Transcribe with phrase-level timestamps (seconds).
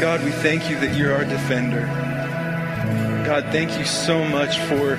[0.00, 1.82] God, we thank you that you're our defender.
[3.26, 4.98] God, thank you so much for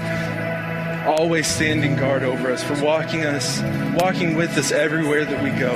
[1.07, 3.63] always standing guard over us, for walking us,
[3.99, 5.73] walking with us everywhere that we go.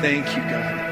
[0.00, 0.85] Thank you, God.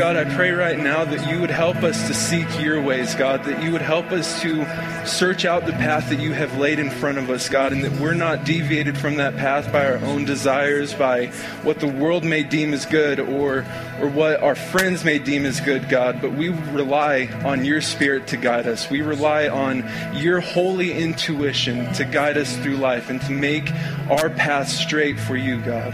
[0.00, 3.44] God, I pray right now that you would help us to seek your ways, God,
[3.44, 4.64] that you would help us to
[5.06, 7.92] search out the path that you have laid in front of us, God, and that
[8.00, 11.26] we're not deviated from that path by our own desires, by
[11.64, 13.66] what the world may deem as good or,
[14.00, 18.26] or what our friends may deem as good, God, but we rely on your spirit
[18.28, 18.88] to guide us.
[18.88, 23.70] We rely on your holy intuition to guide us through life and to make
[24.08, 25.92] our path straight for you, God.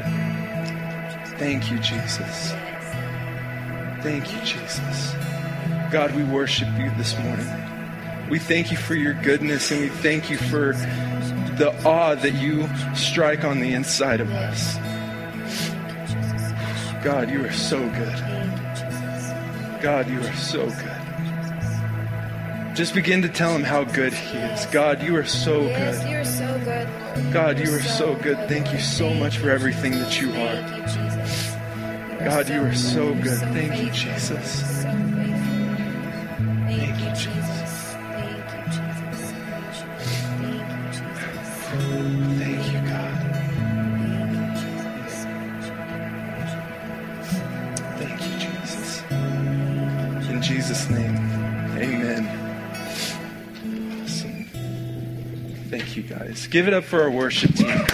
[1.41, 2.55] Thank you, Jesus.
[4.07, 5.15] Thank you, Jesus.
[5.91, 7.49] God, we worship you this morning.
[8.31, 10.75] We thank you for your goodness and we thank you for
[11.59, 14.77] the awe that you strike on the inside of us.
[17.03, 19.83] God, you are so good.
[19.83, 22.77] God, you are so good.
[22.77, 24.67] Just begin to tell him how good he is.
[24.67, 26.09] God, you are so good.
[26.09, 26.89] you're so good.
[27.17, 27.33] Lord.
[27.33, 28.39] God, you are so good.
[28.49, 31.06] Thank you so much for everything that you are.
[32.27, 33.39] God, you are so good.
[33.39, 33.91] Thank you.
[33.93, 34.83] Jesus.
[34.83, 34.99] Thank
[37.01, 37.95] you, Jesus.
[42.41, 43.17] Thank you, God.
[47.97, 49.03] Thank you, Jesus.
[50.29, 51.15] In Jesus' name,
[51.79, 52.27] amen.
[54.03, 54.47] Awesome.
[55.71, 56.49] Thank you, guys.
[56.49, 57.87] Give it up for our worship team.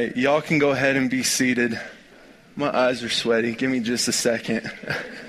[0.00, 1.78] Right, y'all can go ahead and be seated.
[2.56, 3.54] My eyes are sweaty.
[3.54, 4.70] Give me just a second.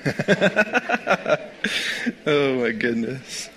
[2.26, 3.50] oh, my goodness.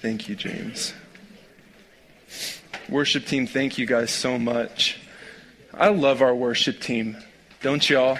[0.00, 0.92] Thank you, James.
[2.88, 5.00] Worship team, thank you guys so much.
[5.74, 7.16] I love our worship team,
[7.62, 8.18] don't y'all?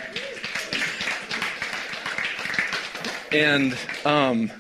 [3.31, 4.51] And um,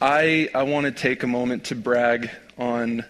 [0.00, 3.04] I, I want to take a moment to brag on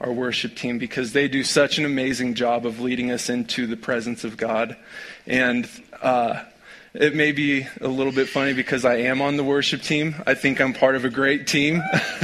[0.00, 3.76] our worship team because they do such an amazing job of leading us into the
[3.76, 4.76] presence of God.
[5.26, 5.68] And
[6.00, 6.42] uh,
[6.94, 10.16] it may be a little bit funny because I am on the worship team.
[10.26, 11.82] I think I'm part of a great team.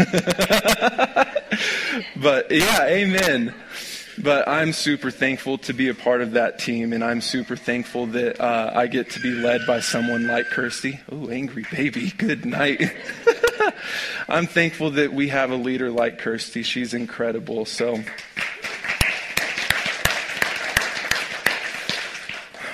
[2.17, 3.55] but yeah, amen.
[4.19, 8.07] But I'm super thankful to be a part of that team, and I'm super thankful
[8.09, 11.01] that uh, I get to be led by someone like Kirsty.
[11.13, 12.81] Oh, angry baby, good night.
[14.29, 16.63] I'm thankful that we have a leader like Kirsty.
[16.63, 17.65] She's incredible.
[17.65, 18.03] So,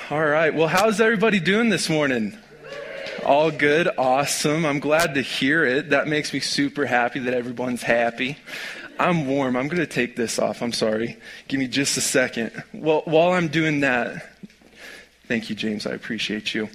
[0.09, 0.53] all right.
[0.53, 2.37] Well, how's everybody doing this morning?
[3.25, 4.65] All good, awesome.
[4.65, 5.91] I'm glad to hear it.
[5.91, 8.37] That makes me super happy that everyone's happy.
[8.99, 9.55] I'm warm.
[9.55, 10.61] I'm going to take this off.
[10.61, 11.17] I'm sorry.
[11.47, 12.51] Give me just a second.
[12.73, 14.29] Well, while I'm doing that,
[15.27, 15.87] thank you, James.
[15.87, 16.69] I appreciate you.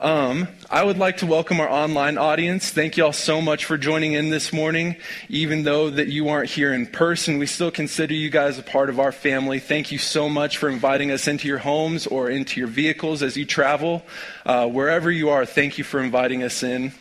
[0.00, 2.70] Um, I would like to welcome our online audience.
[2.70, 4.94] Thank you all so much for joining in this morning.
[5.28, 8.90] Even though that you aren't here in person, we still consider you guys a part
[8.90, 9.58] of our family.
[9.58, 13.36] Thank you so much for inviting us into your homes or into your vehicles as
[13.36, 14.04] you travel.
[14.46, 16.92] Uh, wherever you are, thank you for inviting us in.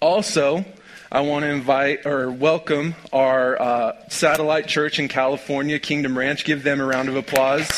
[0.00, 0.64] Also,
[1.12, 6.46] I want to invite or welcome our uh, satellite church in California, Kingdom Ranch.
[6.46, 7.68] Give them a round of applause.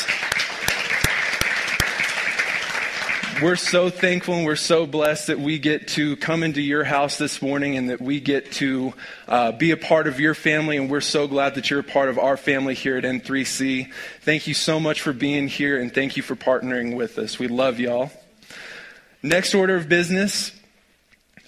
[3.41, 7.17] We're so thankful and we're so blessed that we get to come into your house
[7.17, 8.93] this morning and that we get to
[9.27, 10.77] uh, be a part of your family.
[10.77, 13.91] And we're so glad that you're a part of our family here at N3C.
[14.21, 17.39] Thank you so much for being here and thank you for partnering with us.
[17.39, 18.11] We love y'all.
[19.23, 20.51] Next order of business.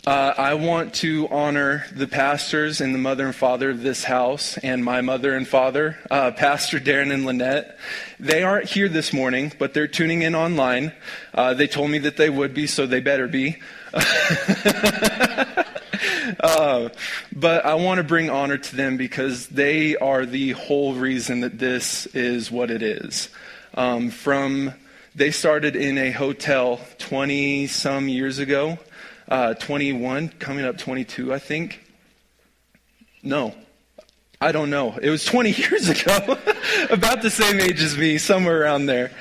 [0.06, 4.58] Uh, I want to honor the pastors and the mother and father of this house
[4.58, 7.78] and my mother and father, uh, Pastor Darren and Lynette.
[8.20, 10.92] They aren't here this morning, but they're tuning in online.
[11.34, 13.58] Uh, they told me that they would be, so they better be.
[16.40, 16.90] Uh,
[17.34, 21.60] but I want to bring honor to them because they are the whole reason that
[21.60, 23.30] this is what it is.
[23.74, 24.74] Um, from
[25.16, 28.80] they started in a hotel 20 some years ago
[29.28, 31.82] uh, 21, coming up 22, I think.
[33.22, 33.56] No,
[34.42, 34.98] I don't know.
[35.02, 36.38] It was 20 years ago,
[36.90, 39.12] about the same age as me, somewhere around there.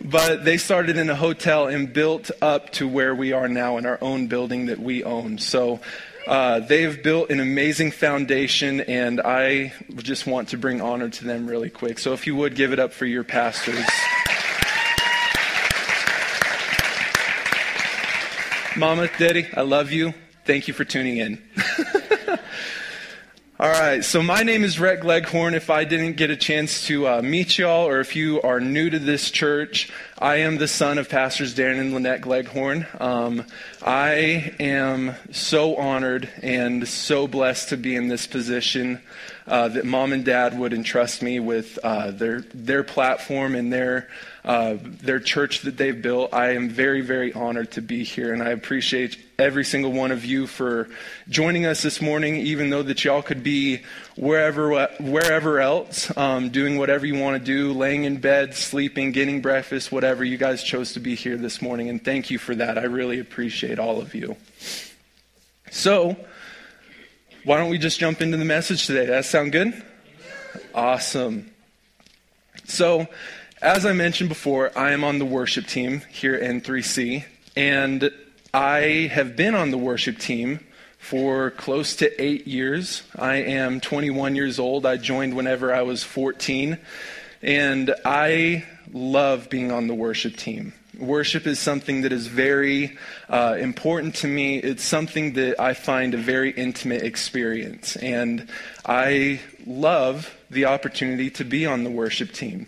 [0.00, 3.86] But they started in a hotel and built up to where we are now in
[3.86, 5.38] our own building that we own.
[5.38, 5.80] So
[6.28, 11.48] uh, they've built an amazing foundation, and I just want to bring honor to them
[11.48, 11.98] really quick.
[11.98, 13.84] So if you would give it up for your pastors.
[18.78, 20.14] Mama, Daddy, I love you.
[20.44, 21.42] Thank you for tuning in.
[23.60, 25.54] All right, so my name is Rhett Gleghorn.
[25.54, 28.88] If I didn't get a chance to uh, meet y'all, or if you are new
[28.88, 32.86] to this church, I am the son of Pastors Darren and Lynette Gleghorn.
[33.00, 33.46] Um,
[33.82, 39.00] I am so honored and so blessed to be in this position
[39.48, 44.08] uh, that mom and dad would entrust me with uh, their their platform and their
[44.44, 46.32] uh, their church that they've built.
[46.32, 50.24] I am very, very honored to be here, and I appreciate every single one of
[50.24, 50.88] you for
[51.28, 53.82] joining us this morning, even though that y'all could be
[54.16, 59.40] wherever, wherever else, um, doing whatever you want to do, laying in bed, sleeping, getting
[59.40, 60.24] breakfast, whatever.
[60.24, 62.78] You guys chose to be here this morning, and thank you for that.
[62.78, 64.36] I really appreciate all of you.
[65.70, 66.16] So,
[67.44, 69.06] why don't we just jump into the message today?
[69.06, 69.82] That sound good?
[70.74, 71.50] Awesome.
[72.66, 73.06] So,
[73.60, 77.24] as I mentioned before, I am on the worship team here in 3C,
[77.56, 78.10] and
[78.54, 80.60] I have been on the worship team
[80.98, 83.02] for close to eight years.
[83.16, 84.86] I am 21 years old.
[84.86, 86.78] I joined whenever I was 14,
[87.42, 90.72] and I love being on the worship team.
[90.96, 92.96] Worship is something that is very
[93.28, 94.58] uh, important to me.
[94.58, 98.48] It's something that I find a very intimate experience, and
[98.86, 102.66] I love the opportunity to be on the worship team.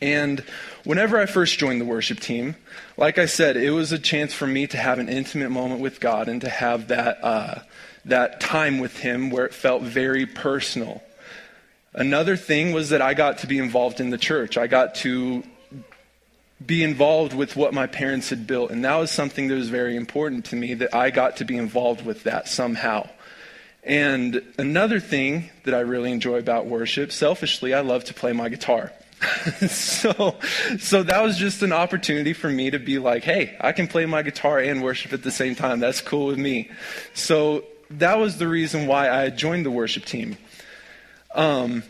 [0.00, 0.40] And
[0.84, 2.56] whenever I first joined the worship team,
[2.96, 6.00] like I said, it was a chance for me to have an intimate moment with
[6.00, 7.60] God and to have that, uh,
[8.06, 11.02] that time with Him where it felt very personal.
[11.92, 14.56] Another thing was that I got to be involved in the church.
[14.56, 15.44] I got to
[16.64, 18.70] be involved with what my parents had built.
[18.70, 21.56] And that was something that was very important to me that I got to be
[21.56, 23.08] involved with that somehow.
[23.82, 28.48] And another thing that I really enjoy about worship, selfishly, I love to play my
[28.48, 28.92] guitar.
[29.68, 30.36] so,
[30.78, 34.06] so that was just an opportunity for me to be like, hey, I can play
[34.06, 35.80] my guitar and worship at the same time.
[35.80, 36.70] That's cool with me.
[37.14, 40.36] So that was the reason why I joined the worship team.
[41.34, 41.82] Um,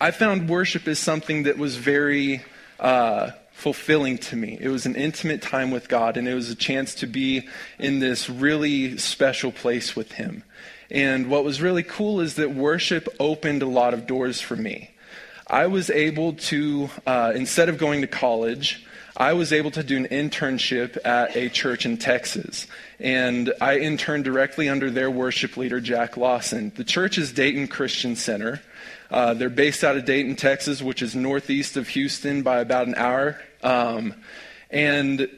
[0.00, 2.42] I found worship is something that was very
[2.78, 4.56] uh, fulfilling to me.
[4.60, 7.48] It was an intimate time with God, and it was a chance to be
[7.78, 10.42] in this really special place with Him.
[10.90, 14.89] And what was really cool is that worship opened a lot of doors for me.
[15.50, 18.86] I was able to, uh, instead of going to college,
[19.16, 22.68] I was able to do an internship at a church in Texas.
[23.00, 26.70] And I interned directly under their worship leader, Jack Lawson.
[26.76, 28.62] The church is Dayton Christian Center.
[29.10, 32.94] Uh, they're based out of Dayton, Texas, which is northeast of Houston by about an
[32.94, 33.42] hour.
[33.64, 34.14] Um,
[34.70, 35.28] and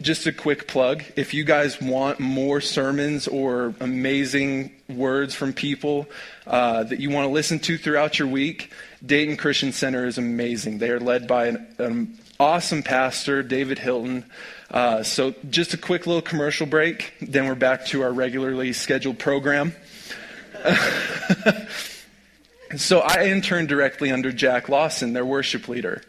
[0.00, 6.06] just a quick plug if you guys want more sermons or amazing words from people
[6.46, 8.72] uh, that you want to listen to throughout your week,
[9.04, 10.78] Dayton Christian Center is amazing.
[10.78, 14.24] They are led by an, an awesome pastor, David Hilton.
[14.70, 19.18] Uh, so, just a quick little commercial break, then we're back to our regularly scheduled
[19.18, 19.74] program.
[22.76, 26.02] so, I interned directly under Jack Lawson, their worship leader.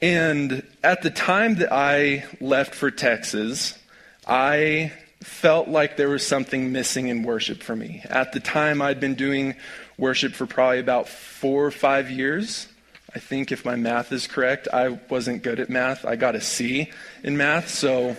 [0.00, 3.78] And at the time that I left for Texas,
[4.26, 4.92] I
[5.22, 8.02] felt like there was something missing in worship for me.
[8.08, 9.54] At the time, I'd been doing
[9.98, 12.68] worship for probably about four or five years.
[13.14, 16.04] I think if my math is correct, I wasn't good at math.
[16.04, 16.90] I got a C
[17.22, 18.16] in math, so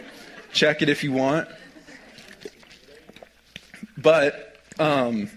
[0.53, 1.47] check it if you want.
[3.97, 5.29] But um,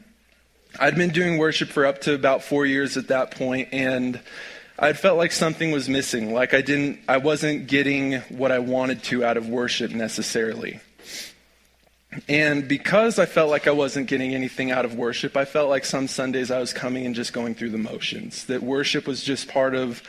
[0.78, 4.20] I'd been doing worship for up to about four years at that point, and
[4.78, 6.32] I felt like something was missing.
[6.32, 10.80] Like I didn't, I wasn't getting what I wanted to out of worship necessarily.
[12.28, 15.84] And because I felt like I wasn't getting anything out of worship, I felt like
[15.84, 18.46] some Sundays I was coming and just going through the motions.
[18.46, 20.02] That worship was just part of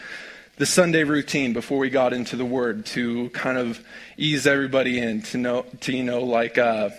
[0.57, 3.83] the Sunday routine before we got into the Word to kind of
[4.17, 6.89] ease everybody in to know, to you know, like uh,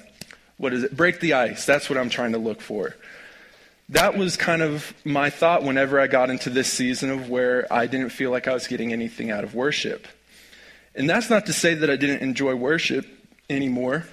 [0.57, 0.97] what is it?
[0.97, 1.67] Break the ice.
[1.67, 2.95] That's what I'm trying to look for.
[3.89, 7.87] That was kind of my thought whenever I got into this season of where I
[7.87, 10.07] didn't feel like I was getting anything out of worship.
[10.95, 13.07] And that's not to say that I didn't enjoy worship
[13.51, 14.07] anymore.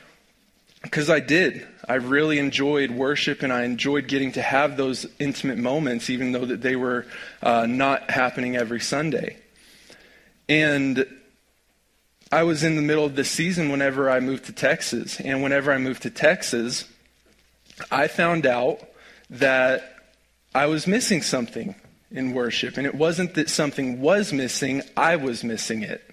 [0.81, 1.67] Because I did.
[1.87, 6.45] I really enjoyed worship and I enjoyed getting to have those intimate moments, even though
[6.45, 7.05] that they were
[7.41, 9.37] uh, not happening every Sunday.
[10.47, 11.05] And
[12.31, 15.19] I was in the middle of the season whenever I moved to Texas.
[15.19, 16.85] And whenever I moved to Texas,
[17.91, 18.79] I found out
[19.31, 19.95] that
[20.53, 21.75] I was missing something
[22.11, 22.77] in worship.
[22.77, 26.03] And it wasn't that something was missing, I was missing it.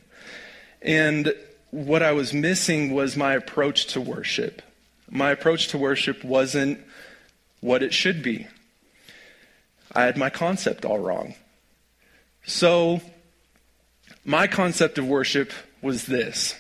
[0.83, 1.35] And
[1.77, 4.63] what I was missing was my approach to worship.
[5.11, 6.81] My approach to worship wasn't
[7.61, 8.47] what it should be.
[9.93, 11.35] I had my concept all wrong.
[12.47, 13.03] So,
[14.25, 15.53] my concept of worship
[15.83, 16.55] was this.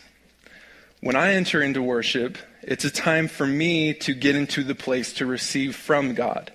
[1.00, 5.12] When I enter into worship, It's a time for me to get into the place
[5.14, 6.52] to receive from God.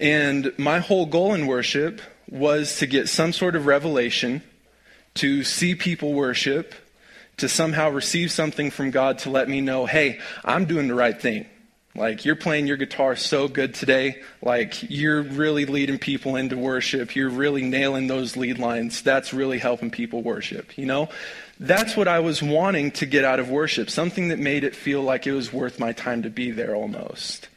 [0.00, 2.00] And my whole goal in worship
[2.30, 4.42] was to get some sort of revelation,
[5.16, 6.74] to see people worship,
[7.38, 11.18] to somehow receive something from God to let me know, hey, I'm doing the right
[11.20, 11.46] thing.
[11.94, 14.22] Like, you're playing your guitar so good today.
[14.40, 17.16] Like, you're really leading people into worship.
[17.16, 19.02] You're really nailing those lead lines.
[19.02, 21.08] That's really helping people worship, you know?
[21.58, 25.02] That's what I was wanting to get out of worship, something that made it feel
[25.02, 27.47] like it was worth my time to be there almost.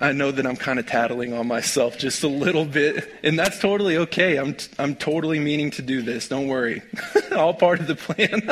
[0.00, 3.60] I know that I'm kind of tattling on myself just a little bit, and that's
[3.60, 4.36] totally okay.
[4.36, 6.28] I'm, I'm totally meaning to do this.
[6.28, 6.82] Don't worry.
[7.36, 8.50] All part of the plan.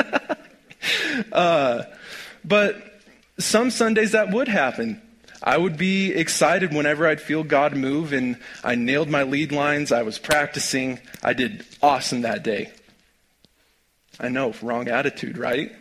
[1.31, 1.83] uh,
[2.45, 3.01] but
[3.37, 5.01] some Sundays that would happen.
[5.43, 9.91] I would be excited whenever I'd feel God move, and I nailed my lead lines.
[9.91, 10.99] I was practicing.
[11.21, 12.71] I did awesome that day.
[14.19, 15.71] I know, wrong attitude, right?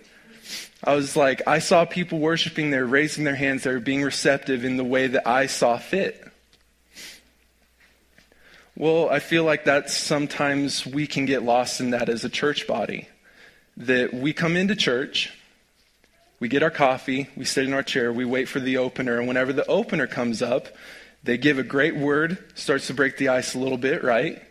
[0.87, 4.77] I was like, I saw people worshiping, they're raising their hands, they're being receptive in
[4.77, 6.23] the way that I saw fit.
[8.77, 12.67] Well, I feel like that sometimes we can get lost in that as a church
[12.67, 13.09] body.
[13.79, 15.33] That we come into church,
[16.39, 19.27] we get our coffee, we sit in our chair, we wait for the opener, and
[19.27, 20.69] whenever the opener comes up,
[21.23, 24.43] they give a great word, starts to break the ice a little bit, right?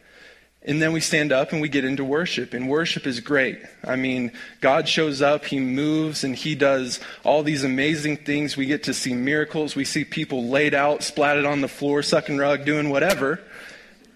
[0.65, 2.53] And then we stand up and we get into worship.
[2.53, 3.61] And worship is great.
[3.83, 8.55] I mean, God shows up, He moves, and He does all these amazing things.
[8.55, 9.75] We get to see miracles.
[9.75, 13.41] We see people laid out, splatted on the floor, sucking rug, doing whatever.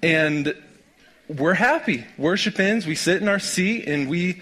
[0.02, 0.56] And
[1.28, 2.06] we're happy.
[2.18, 2.88] Worship ends.
[2.88, 4.42] We sit in our seat and we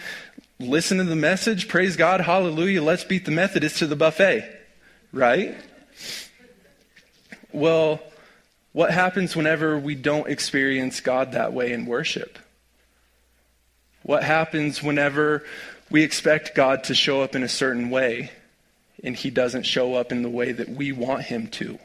[0.60, 1.68] listen to the message.
[1.68, 2.22] Praise God.
[2.22, 2.84] Hallelujah.
[2.84, 4.48] Let's beat the Methodists to the buffet.
[5.12, 5.56] Right?
[7.52, 8.00] Well,
[8.76, 12.38] what happens whenever we don't experience God that way in worship?
[14.04, 15.46] What happens whenever
[15.90, 18.32] we expect God to show up in a certain way
[19.02, 21.80] and he doesn't show up in the way that we want him to?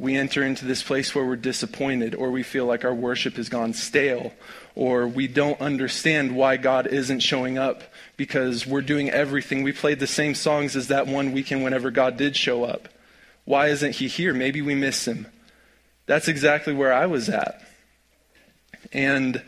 [0.00, 3.48] We enter into this place where we're disappointed or we feel like our worship has
[3.48, 4.32] gone stale
[4.74, 7.84] or we don't understand why God isn't showing up
[8.16, 9.62] because we're doing everything.
[9.62, 12.88] We played the same songs as that one weekend whenever God did show up.
[13.44, 14.34] Why isn't he here?
[14.34, 15.26] Maybe we miss him.
[16.06, 17.62] That's exactly where I was at.
[18.92, 19.42] And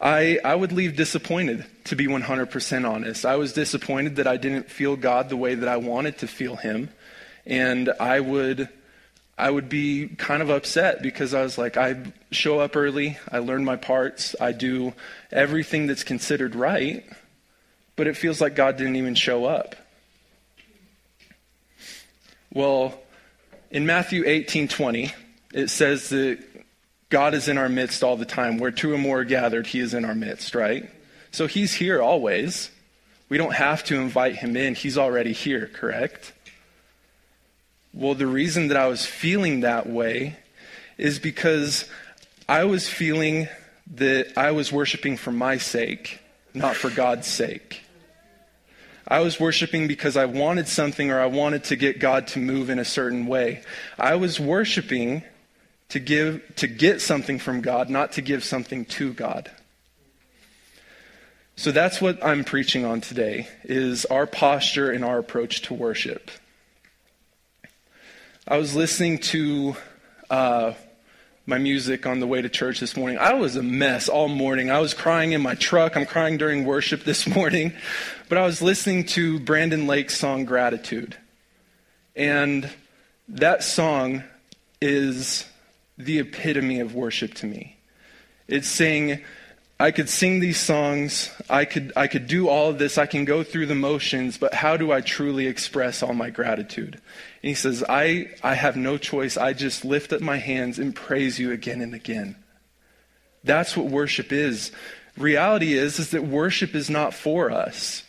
[0.00, 3.24] I, I would leave disappointed, to be 100% honest.
[3.24, 6.56] I was disappointed that I didn't feel God the way that I wanted to feel
[6.56, 6.90] him.
[7.46, 8.68] And I would,
[9.38, 13.38] I would be kind of upset because I was like, I show up early, I
[13.38, 14.92] learn my parts, I do
[15.30, 17.04] everything that's considered right,
[17.96, 19.76] but it feels like God didn't even show up.
[22.52, 23.01] Well,
[23.72, 25.12] in Matthew 18 20,
[25.54, 26.38] it says that
[27.08, 28.58] God is in our midst all the time.
[28.58, 30.88] Where two or more are gathered, He is in our midst, right?
[31.32, 32.70] So He's here always.
[33.28, 36.32] We don't have to invite Him in, He's already here, correct?
[37.94, 40.36] Well, the reason that I was feeling that way
[40.98, 41.88] is because
[42.48, 43.48] I was feeling
[43.94, 46.20] that I was worshiping for my sake,
[46.54, 47.81] not for God's sake.
[49.06, 52.70] I was worshiping because I wanted something or I wanted to get God to move
[52.70, 53.62] in a certain way.
[53.98, 55.24] I was worshiping
[55.88, 59.50] to give to get something from God, not to give something to God.
[61.56, 66.30] So that's what I'm preaching on today is our posture and our approach to worship.
[68.48, 69.76] I was listening to
[70.30, 70.72] uh,
[71.46, 73.18] my music on the way to church this morning.
[73.18, 74.70] I was a mess all morning.
[74.70, 75.96] I was crying in my truck.
[75.96, 77.72] I'm crying during worship this morning.
[78.28, 81.16] But I was listening to Brandon Lake's song Gratitude.
[82.14, 82.70] And
[83.28, 84.22] that song
[84.80, 85.46] is
[85.98, 87.76] the epitome of worship to me.
[88.46, 89.22] It's saying,
[89.82, 93.24] I could sing these songs, I could, I could do all of this, I can
[93.24, 96.94] go through the motions, but how do I truly express all my gratitude?
[96.94, 99.36] And he says, I, I have no choice.
[99.36, 102.36] I just lift up my hands and praise you again and again.
[103.42, 104.70] That's what worship is.
[105.18, 108.04] Reality is, is that worship is not for us.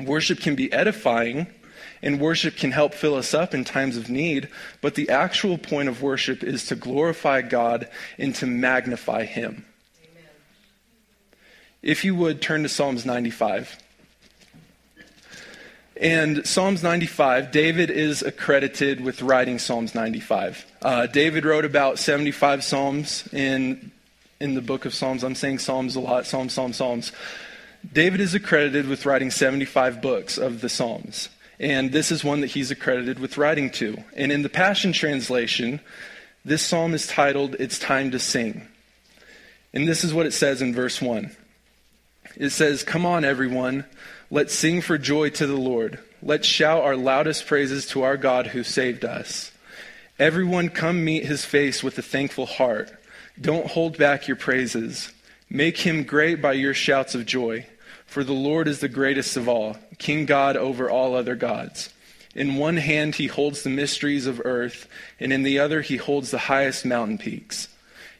[0.00, 1.48] Worship can be edifying,
[2.02, 4.48] and worship can help fill us up in times of need,
[4.80, 9.64] but the actual point of worship is to glorify God and to magnify Him.
[11.82, 13.78] If you would turn to Psalms 95.
[16.00, 20.64] And Psalms 95, David is accredited with writing Psalms 95.
[20.80, 23.90] Uh, David wrote about 75 Psalms in,
[24.38, 25.24] in the book of Psalms.
[25.24, 27.12] I'm saying Psalms a lot, Psalms, Psalms, Psalms.
[27.92, 31.28] David is accredited with writing 75 books of the Psalms.
[31.60, 33.96] And this is one that he's accredited with writing to.
[34.14, 35.80] And in the Passion Translation,
[36.44, 38.68] this psalm is titled, It's Time to Sing.
[39.72, 41.34] And this is what it says in verse 1.
[42.38, 43.84] It says, Come on, everyone,
[44.30, 46.00] Let's sing for joy to the Lord.
[46.22, 49.52] Let's shout our loudest praises to our God who saved us.
[50.18, 52.92] Everyone come meet his face with a thankful heart.
[53.40, 55.12] Don't hold back your praises.
[55.48, 57.66] Make him great by your shouts of joy.
[58.04, 61.88] For the Lord is the greatest of all, King God over all other gods.
[62.34, 64.86] In one hand he holds the mysteries of earth,
[65.18, 67.68] and in the other he holds the highest mountain peaks.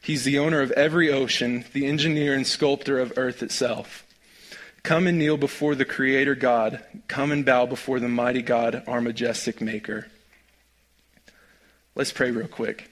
[0.01, 4.07] He's the owner of every ocean, the engineer and sculptor of earth itself.
[4.83, 6.83] Come and kneel before the Creator God.
[7.09, 10.07] Come and bow before the mighty God, our majestic Maker.
[11.95, 12.91] Let's pray real quick.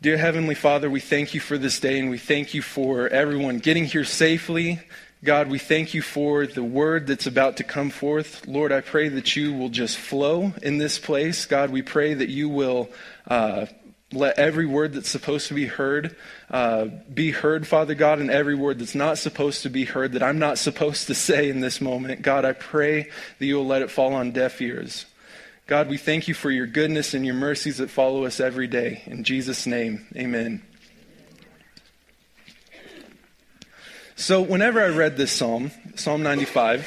[0.00, 3.58] Dear Heavenly Father, we thank you for this day and we thank you for everyone
[3.58, 4.80] getting here safely.
[5.22, 8.46] God, we thank you for the word that's about to come forth.
[8.46, 11.44] Lord, I pray that you will just flow in this place.
[11.44, 12.88] God, we pray that you will
[13.28, 13.66] uh,
[14.10, 16.16] let every word that's supposed to be heard
[16.50, 20.22] uh, be heard, Father God, in every word that's not supposed to be heard, that
[20.22, 22.22] I'm not supposed to say in this moment.
[22.22, 25.06] God, I pray that you will let it fall on deaf ears.
[25.68, 29.02] God, we thank you for your goodness and your mercies that follow us every day.
[29.06, 30.62] In Jesus' name, amen.
[34.16, 36.84] So, whenever I read this psalm, Psalm 95,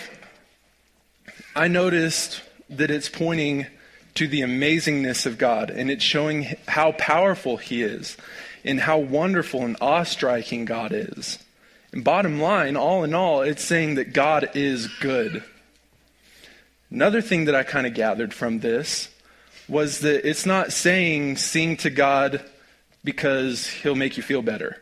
[1.56, 3.68] I noticed that it's pointing
[4.16, 8.18] to the amazingness of God and it's showing how powerful He is
[8.64, 11.40] and how wonderful and awe striking God is.
[11.92, 15.44] And bottom line, all in all, it's saying that God is good.
[16.90, 19.10] Another thing that I kind of gathered from this
[19.68, 22.44] was that it's not saying sing to God
[23.04, 24.82] because he'll make you feel better.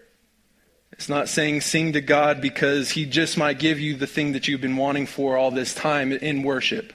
[0.91, 4.47] It's not saying sing to God because he just might give you the thing that
[4.47, 6.93] you've been wanting for all this time in worship.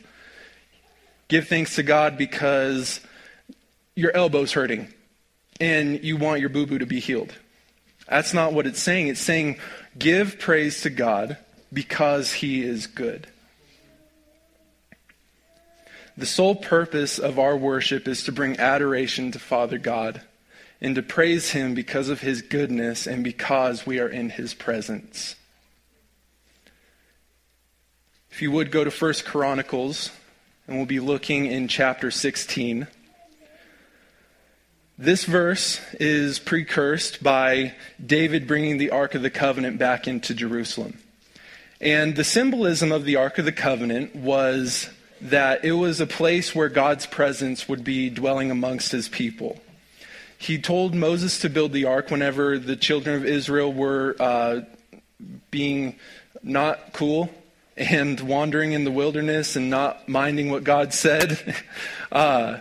[1.29, 3.01] Give thanks to God because
[3.95, 4.93] your elbow's hurting
[5.61, 7.35] and you want your boo boo to be healed.
[8.09, 9.09] That's not what it's saying.
[9.09, 9.59] It's saying
[9.99, 11.39] give praise to God
[11.73, 13.27] because he is good.
[16.17, 20.23] The sole purpose of our worship is to bring adoration to Father God
[20.81, 25.37] and to praise him because of his goodness and because we are in his presence.
[28.31, 30.11] If you would go to First Chronicles,
[30.67, 32.87] and we'll be looking in chapter 16.
[34.99, 40.99] This verse is precursed by David bringing the Ark of the Covenant back into Jerusalem.
[41.83, 44.89] And the symbolism of the Ark of the Covenant was
[45.21, 49.61] that it was a place where God's presence would be dwelling amongst his people.
[50.39, 54.61] He told Moses to build the ark whenever the children of Israel were uh,
[55.51, 55.97] being
[56.43, 57.31] not cool
[57.77, 61.55] and wandering in the wilderness and not minding what God said.
[62.13, 62.61] Uh,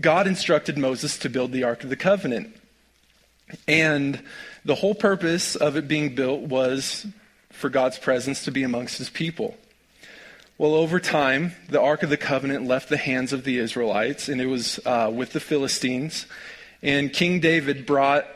[0.00, 2.54] God instructed Moses to build the Ark of the Covenant.
[3.66, 4.22] And
[4.64, 7.06] the whole purpose of it being built was
[7.50, 9.56] for God's presence to be amongst his people.
[10.58, 14.40] Well, over time, the Ark of the Covenant left the hands of the Israelites, and
[14.40, 16.26] it was uh, with the Philistines.
[16.82, 18.26] And King David brought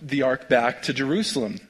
[0.00, 1.60] the Ark back to Jerusalem.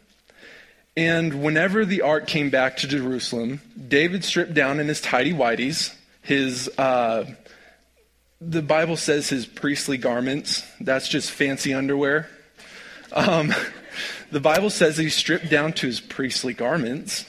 [0.97, 5.95] And whenever the ark came back to Jerusalem, David stripped down in his tidy whities,
[6.21, 7.25] his, uh,
[8.49, 10.67] the Bible says his priestly garments.
[10.81, 12.29] That's just fancy underwear.
[13.13, 13.55] Um,
[14.31, 17.25] the Bible says he stripped down to his priestly garments.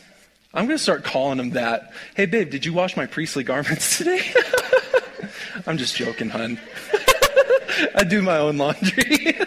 [0.53, 1.93] I'm going to start calling him that.
[2.15, 4.21] Hey, babe, did you wash my priestly garments today?
[5.67, 6.59] I'm just joking, hun.
[7.95, 9.37] I do my own laundry.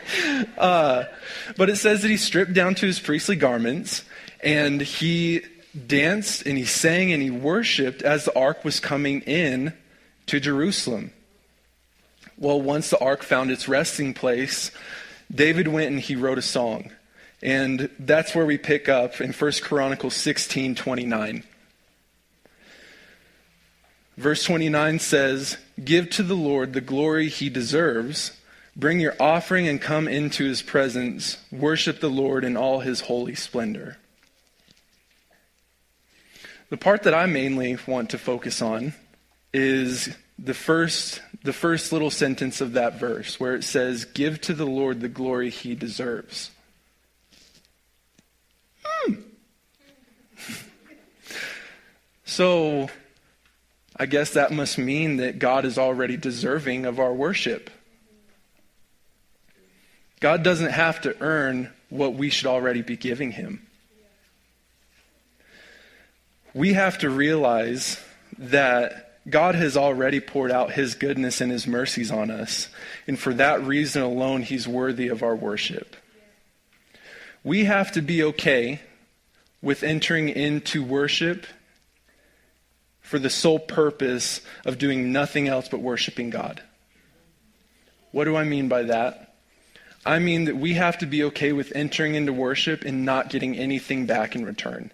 [0.58, 1.04] uh,
[1.56, 4.04] but it says that he stripped down to his priestly garments
[4.42, 5.42] and he
[5.86, 9.72] danced and he sang and he worshiped as the ark was coming in
[10.26, 11.12] to Jerusalem.
[12.38, 14.70] Well, once the ark found its resting place,
[15.34, 16.90] David went and he wrote a song.
[17.42, 21.44] And that's where we pick up in 1 Chronicles 16 29.
[24.16, 28.32] Verse 29 says, Give to the Lord the glory he deserves
[28.78, 31.38] Bring your offering and come into his presence.
[31.50, 33.96] Worship the Lord in all his holy splendor.
[36.68, 38.92] The part that I mainly want to focus on
[39.54, 44.54] is the first, the first little sentence of that verse where it says, Give to
[44.54, 46.50] the Lord the glory he deserves.
[48.84, 49.14] Hmm.
[52.24, 52.88] so,
[53.96, 57.70] I guess that must mean that God is already deserving of our worship.
[60.20, 63.66] God doesn't have to earn what we should already be giving him.
[66.52, 68.00] We have to realize
[68.38, 72.68] that God has already poured out his goodness and his mercies on us,
[73.06, 75.96] and for that reason alone, he's worthy of our worship.
[77.42, 78.80] We have to be okay
[79.60, 81.46] with entering into worship
[83.00, 86.62] for the sole purpose of doing nothing else but worshiping God.
[88.12, 89.34] What do I mean by that?
[90.04, 93.56] I mean that we have to be okay with entering into worship and not getting
[93.56, 94.92] anything back in return.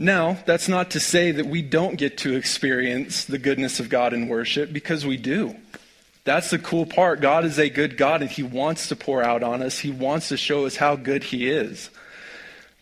[0.00, 4.14] Now, that's not to say that we don't get to experience the goodness of God
[4.14, 5.54] in worship, because we do.
[6.24, 7.20] That's the cool part.
[7.20, 9.80] God is a good God, and He wants to pour out on us.
[9.80, 11.90] He wants to show us how good He is.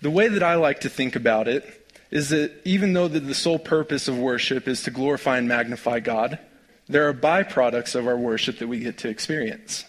[0.01, 3.59] The way that I like to think about it is that even though the sole
[3.59, 6.39] purpose of worship is to glorify and magnify God,
[6.87, 9.85] there are byproducts of our worship that we get to experience.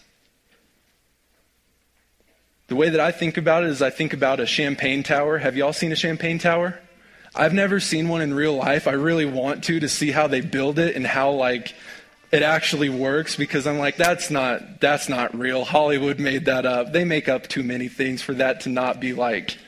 [2.66, 5.38] The way that I think about it is I think about a champagne tower.
[5.38, 6.80] Have y'all seen a champagne tower?
[7.34, 8.88] I've never seen one in real life.
[8.88, 11.74] I really want to to see how they build it and how like
[12.32, 15.64] it actually works because I'm like that's not that's not real.
[15.64, 16.92] Hollywood made that up.
[16.92, 19.58] They make up too many things for that to not be like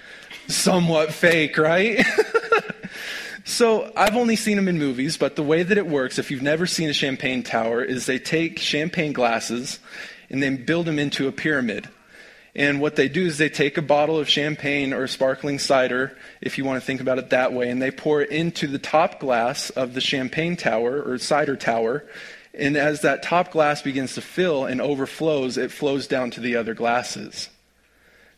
[0.49, 2.05] somewhat fake, right?
[3.45, 6.43] so I've only seen them in movies, but the way that it works, if you've
[6.43, 9.79] never seen a champagne tower, is they take champagne glasses
[10.31, 11.89] and then build them into a pyramid.
[12.55, 16.59] And what they do is they take a bottle of champagne or sparkling cider, if
[16.59, 19.21] you want to think about it that way, and they pour it into the top
[19.21, 22.05] glass of the champagne tower or cider tower.
[22.53, 26.57] And as that top glass begins to fill and overflows, it flows down to the
[26.57, 27.49] other glasses.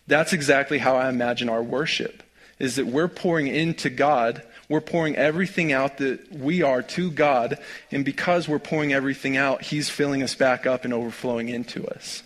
[0.06, 2.22] That's exactly how I imagine our worship
[2.60, 7.58] is that we're pouring into God, we're pouring everything out that we are to God,
[7.90, 12.22] and because we're pouring everything out, He's filling us back up and overflowing into us.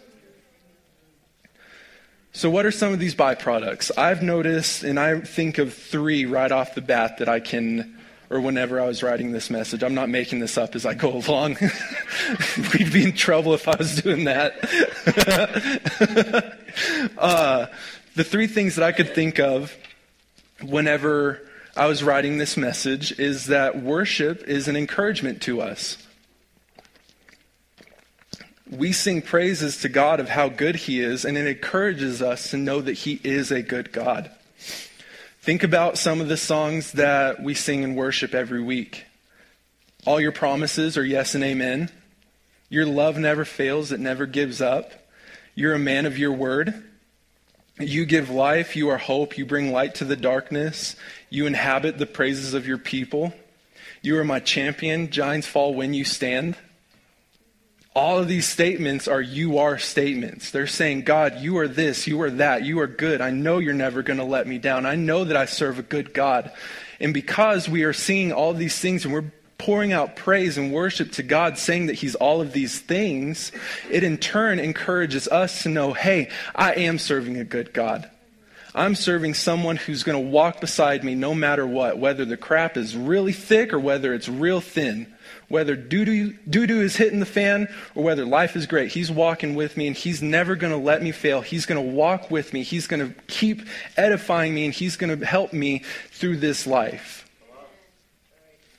[2.32, 3.90] So, what are some of these byproducts?
[3.96, 7.98] I've noticed, and I think of three right off the bat that I can,
[8.30, 9.82] or whenever I was writing this message.
[9.82, 11.56] I'm not making this up as I go along.
[12.74, 14.52] We'd be in trouble if I was doing that.
[17.18, 17.66] uh,
[18.14, 19.74] the three things that I could think of
[20.62, 21.40] whenever
[21.76, 26.07] I was writing this message is that worship is an encouragement to us
[28.70, 32.56] we sing praises to God of how good He is, and it encourages us to
[32.56, 34.30] know that He is a good God.
[35.40, 39.06] Think about some of the songs that we sing in worship every week.
[40.04, 41.90] All your promises are yes and amen.
[42.68, 44.92] Your love never fails, it never gives up.
[45.54, 46.84] You're a man of your word.
[47.80, 50.96] You give life, you are hope, you bring light to the darkness,
[51.30, 53.32] you inhabit the praises of your people.
[54.02, 56.56] You are my champion, giants fall when you stand.
[57.98, 60.52] All of these statements are you are statements.
[60.52, 63.20] They're saying, God, you are this, you are that, you are good.
[63.20, 64.86] I know you're never going to let me down.
[64.86, 66.52] I know that I serve a good God.
[67.00, 71.10] And because we are seeing all these things and we're pouring out praise and worship
[71.14, 73.50] to God, saying that He's all of these things,
[73.90, 78.08] it in turn encourages us to know, hey, I am serving a good God.
[78.76, 82.76] I'm serving someone who's going to walk beside me no matter what, whether the crap
[82.76, 85.12] is really thick or whether it's real thin
[85.48, 89.76] whether doo doo is hitting the fan or whether life is great, He's walking with
[89.76, 91.40] me and He's never going to let me fail.
[91.40, 92.62] He's going to walk with me.
[92.62, 93.62] He's going to keep
[93.96, 97.28] edifying me and He's going to help me through this life.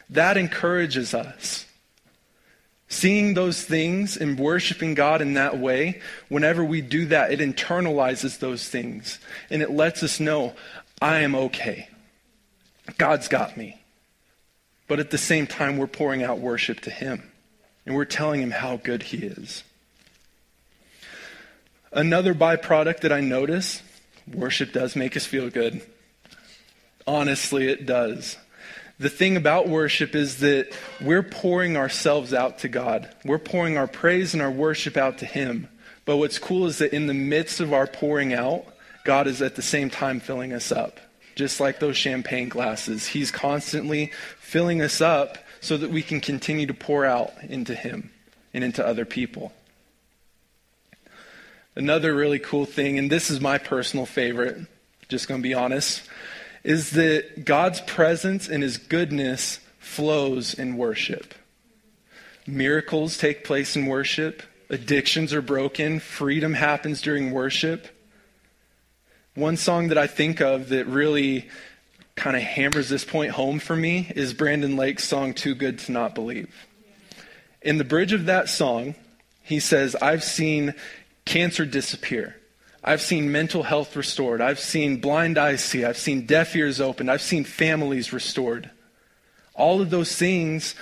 [0.09, 1.65] That encourages us.
[2.91, 8.39] Seeing those things and worshiping God in that way, whenever we do that, it internalizes
[8.39, 9.19] those things
[9.51, 10.55] and it lets us know,
[10.99, 11.87] I am okay.
[12.97, 13.78] God's got me.
[14.89, 17.31] But at the same time, we're pouring out worship to Him.
[17.85, 19.63] And we're telling Him how good He is.
[21.93, 23.81] Another byproduct that I notice
[24.27, 25.81] worship does make us feel good.
[27.07, 28.37] Honestly, it does.
[28.99, 33.09] The thing about worship is that we're pouring ourselves out to God.
[33.23, 35.69] We're pouring our praise and our worship out to Him.
[36.03, 38.65] But what's cool is that in the midst of our pouring out,
[39.05, 40.99] God is at the same time filling us up
[41.39, 43.07] just like those champagne glasses.
[43.07, 44.11] He's constantly
[44.49, 48.09] filling us up so that we can continue to pour out into Him
[48.51, 49.53] and into other people.
[51.75, 54.57] Another really cool thing, and this is my personal favorite,
[55.07, 56.01] just going to be honest,
[56.63, 61.35] is that God's presence and His goodness flows in worship.
[62.47, 67.87] Miracles take place in worship, addictions are broken, freedom happens during worship.
[69.35, 71.49] One song that I think of that really
[72.19, 75.93] kind of hammers this point home for me is Brandon Lake's song Too Good to
[75.93, 76.53] Not Believe.
[77.61, 78.95] In the bridge of that song,
[79.41, 80.75] he says, I've seen
[81.23, 82.35] cancer disappear.
[82.83, 84.41] I've seen mental health restored.
[84.41, 85.85] I've seen blind eyes see.
[85.85, 87.09] I've seen deaf ears opened.
[87.09, 88.69] I've seen families restored.
[89.53, 90.75] All of those things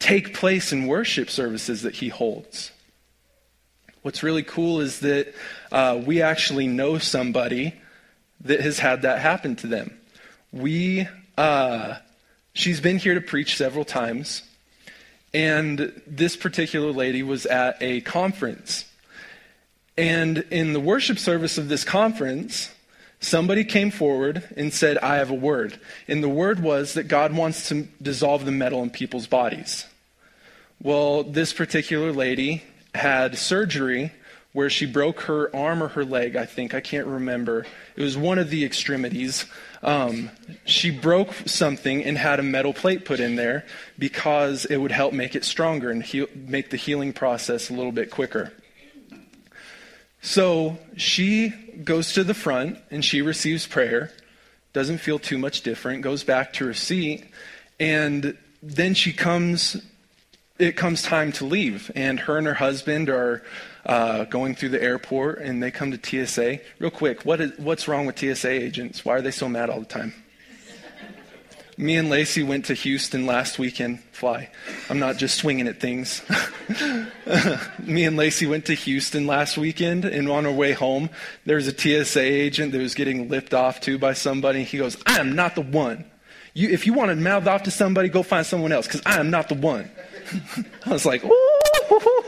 [0.00, 2.72] take place in worship services that he holds.
[4.02, 5.32] What's really cool is that
[5.70, 7.74] uh, we actually know somebody
[8.40, 9.96] that has had that happen to them.
[10.56, 11.96] We, uh,
[12.52, 14.42] she's been here to preach several times.
[15.34, 18.86] And this particular lady was at a conference.
[19.98, 22.74] And in the worship service of this conference,
[23.20, 25.80] somebody came forward and said, I have a word.
[26.08, 29.86] And the word was that God wants to dissolve the metal in people's bodies.
[30.82, 32.62] Well, this particular lady
[32.94, 34.12] had surgery
[34.52, 36.72] where she broke her arm or her leg, I think.
[36.72, 37.66] I can't remember.
[37.94, 39.44] It was one of the extremities.
[39.86, 40.30] Um,
[40.64, 43.64] she broke something and had a metal plate put in there
[43.96, 47.92] because it would help make it stronger and heal, make the healing process a little
[47.92, 48.52] bit quicker.
[50.20, 51.50] So she
[51.84, 54.10] goes to the front and she receives prayer,
[54.72, 57.24] doesn't feel too much different, goes back to her seat,
[57.78, 59.80] and then she comes
[60.58, 63.42] it comes time to leave, and her and her husband are
[63.86, 66.58] uh, going through the airport, and they come to TSA.
[66.78, 69.04] Real quick, what is, what's wrong with TSA agents?
[69.04, 70.12] Why are they so mad all the time?
[71.78, 74.00] Me and Lacey went to Houston last weekend.
[74.12, 74.48] Fly.
[74.88, 76.22] I'm not just swinging at things.
[77.78, 81.10] Me and Lacey went to Houston last weekend, and on our way home,
[81.44, 84.64] there was a TSA agent that was getting lipped off to by somebody.
[84.64, 86.06] He goes, I am not the one.
[86.54, 89.20] You, if you want to mouth off to somebody, go find someone else, because I
[89.20, 89.90] am not the one.
[90.86, 92.25] I was like, ooh.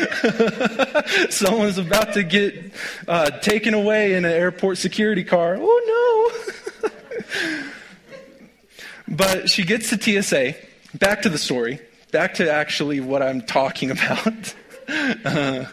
[1.30, 2.72] Someone's about to get
[3.08, 5.56] uh, taken away in an airport security car.
[5.58, 6.40] Oh
[6.82, 6.90] no.
[9.08, 10.54] but she gets to TSA.
[10.98, 11.80] Back to the story.
[12.12, 14.54] Back to actually what I'm talking about.
[14.88, 15.66] Uh,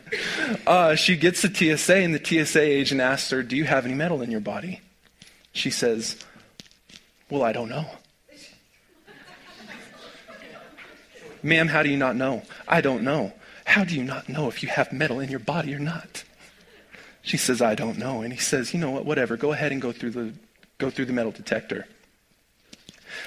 [0.67, 3.95] uh, she gets to TSA, and the TSA agent asks her, Do you have any
[3.95, 4.81] metal in your body?
[5.53, 6.17] She says,
[7.29, 7.85] Well, I don't know.
[11.43, 12.43] Ma'am, how do you not know?
[12.67, 13.33] I don't know.
[13.67, 16.23] How do you not know if you have metal in your body or not?
[17.21, 18.21] She says, I don't know.
[18.21, 19.05] And he says, You know what?
[19.05, 19.35] Whatever.
[19.35, 20.33] Go ahead and go through the,
[20.77, 21.85] go through the metal detector.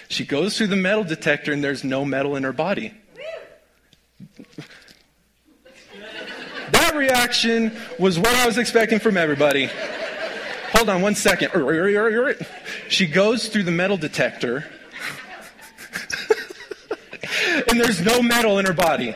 [0.09, 2.95] She goes through the metal detector, and there's no metal in her body.
[6.71, 9.69] That reaction was what I was expecting from everybody.
[10.73, 11.51] Hold on one second.
[12.89, 14.65] She goes through the metal detector
[17.69, 19.15] and there's no metal in her body.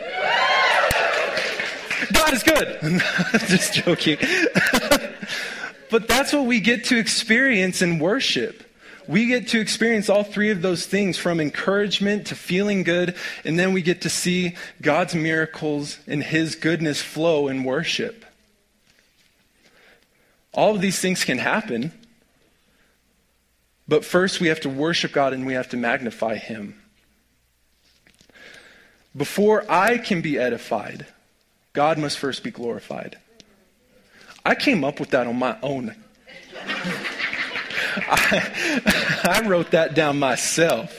[2.24, 2.78] God is good.
[3.48, 4.16] Just joking.
[5.90, 8.62] but that's what we get to experience in worship.
[9.06, 13.58] We get to experience all three of those things from encouragement to feeling good, and
[13.58, 18.24] then we get to see God's miracles and His goodness flow in worship.
[20.54, 21.92] All of these things can happen,
[23.86, 26.80] but first we have to worship God and we have to magnify Him.
[29.14, 31.06] Before I can be edified,
[31.74, 33.18] God must first be glorified.
[34.46, 35.94] I came up with that on my own.
[37.96, 40.96] I, I, wrote that down myself.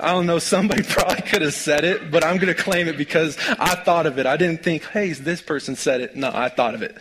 [0.00, 2.96] I don't know, somebody probably could have said it, but I'm going to claim it
[2.96, 4.26] because I thought of it.
[4.26, 6.16] I didn't think, hey, this person said it.
[6.16, 6.96] No, I thought of it.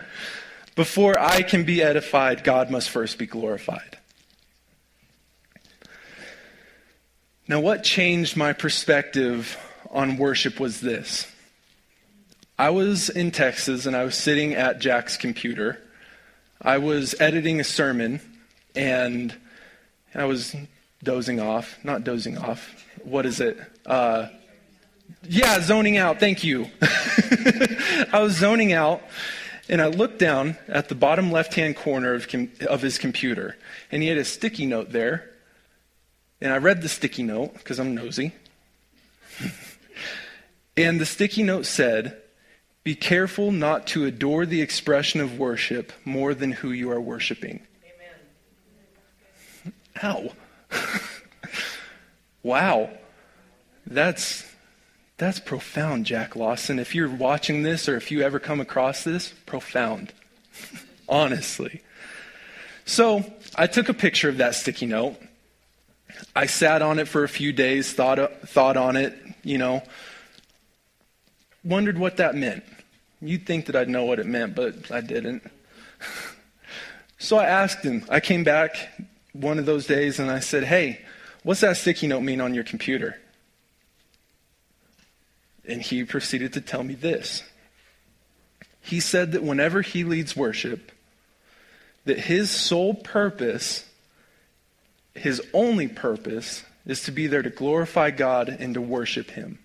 [0.76, 3.98] Before I can be edified, God must first be glorified.
[7.50, 9.58] Now, what changed my perspective
[9.90, 11.26] on worship was this.
[12.56, 15.82] I was in Texas and I was sitting at Jack's computer.
[16.62, 18.20] I was editing a sermon
[18.76, 19.34] and
[20.14, 20.54] I was
[21.02, 21.76] dozing off.
[21.82, 22.86] Not dozing off.
[23.02, 23.58] What is it?
[23.84, 24.28] Uh,
[25.24, 26.20] yeah, zoning out.
[26.20, 26.70] Thank you.
[26.80, 29.02] I was zoning out
[29.68, 33.56] and I looked down at the bottom left hand corner of, com- of his computer
[33.90, 35.29] and he had a sticky note there
[36.40, 38.32] and I read the sticky note because I'm nosy.
[40.76, 42.16] and the sticky note said,
[42.82, 47.66] Be careful not to adore the expression of worship more than who you are worshiping.
[49.64, 49.74] Amen.
[50.02, 50.32] Ow.
[52.42, 52.90] wow.
[53.86, 54.46] That's
[55.18, 56.78] that's profound, Jack Lawson.
[56.78, 60.14] If you're watching this or if you ever come across this, profound.
[61.08, 61.82] Honestly.
[62.86, 65.20] So I took a picture of that sticky note
[66.34, 69.82] I sat on it for a few days, thought, uh, thought on it, you know,
[71.64, 72.64] wondered what that meant.
[73.20, 75.42] You'd think that I'd know what it meant, but I didn't.
[77.18, 78.04] so I asked him.
[78.08, 78.76] I came back
[79.32, 81.04] one of those days and I said, Hey,
[81.42, 83.20] what's that sticky note mean on your computer?
[85.66, 87.42] And he proceeded to tell me this.
[88.80, 90.90] He said that whenever he leads worship,
[92.06, 93.84] that his sole purpose
[95.14, 99.58] his only purpose is to be there to glorify God and to worship Him.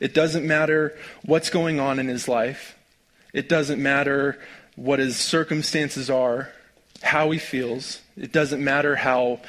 [0.00, 2.76] It doesn't matter what's going on in his life.
[3.32, 4.40] It doesn't matter
[4.76, 6.52] what his circumstances are,
[7.02, 8.00] how he feels.
[8.16, 9.40] It doesn't matter how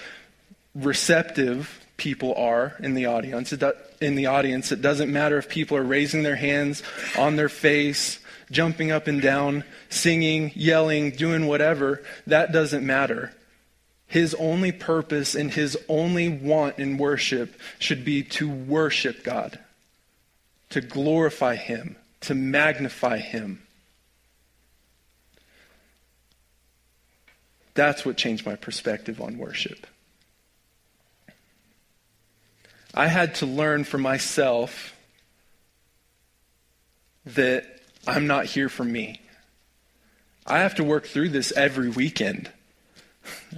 [0.73, 3.51] receptive people are in the audience.
[3.51, 6.83] Do, in the audience, it doesn't matter if people are raising their hands
[7.17, 8.19] on their face,
[8.51, 12.03] jumping up and down, singing, yelling, doing whatever.
[12.27, 13.33] That doesn't matter.
[14.07, 19.59] His only purpose and his only want in worship should be to worship God,
[20.69, 23.61] to glorify him, to magnify him.
[27.73, 29.85] That's what changed my perspective on worship.
[32.93, 34.95] I had to learn for myself
[37.25, 39.19] that I'm not here for me.
[40.45, 42.49] I have to work through this every weekend.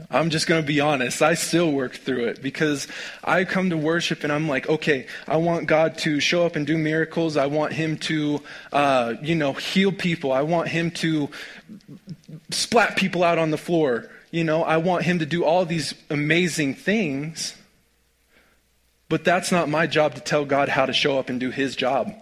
[0.10, 1.22] I'm just going to be honest.
[1.22, 2.88] I still work through it because
[3.24, 6.66] I come to worship and I'm like, okay, I want God to show up and
[6.66, 7.38] do miracles.
[7.38, 10.32] I want Him to, uh, you know, heal people.
[10.32, 11.30] I want Him to
[12.52, 14.10] splat people out on the floor.
[14.32, 17.56] You know, I want Him to do all these amazing things.
[19.10, 21.76] But that's not my job to tell God how to show up and do His
[21.76, 22.14] job.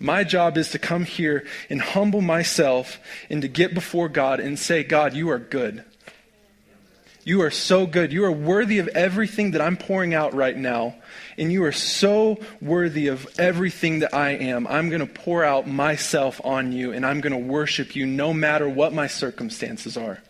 [0.00, 4.58] My job is to come here and humble myself and to get before God and
[4.58, 5.84] say, God, you are good.
[7.24, 8.12] You are so good.
[8.12, 10.94] You are worthy of everything that I'm pouring out right now.
[11.36, 14.66] And you are so worthy of everything that I am.
[14.66, 18.32] I'm going to pour out myself on you and I'm going to worship you no
[18.32, 20.22] matter what my circumstances are.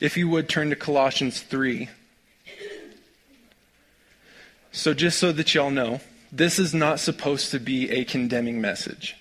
[0.00, 1.88] If you would turn to Colossians 3.
[4.78, 9.16] So, just so that y'all know, this is not supposed to be a condemning message.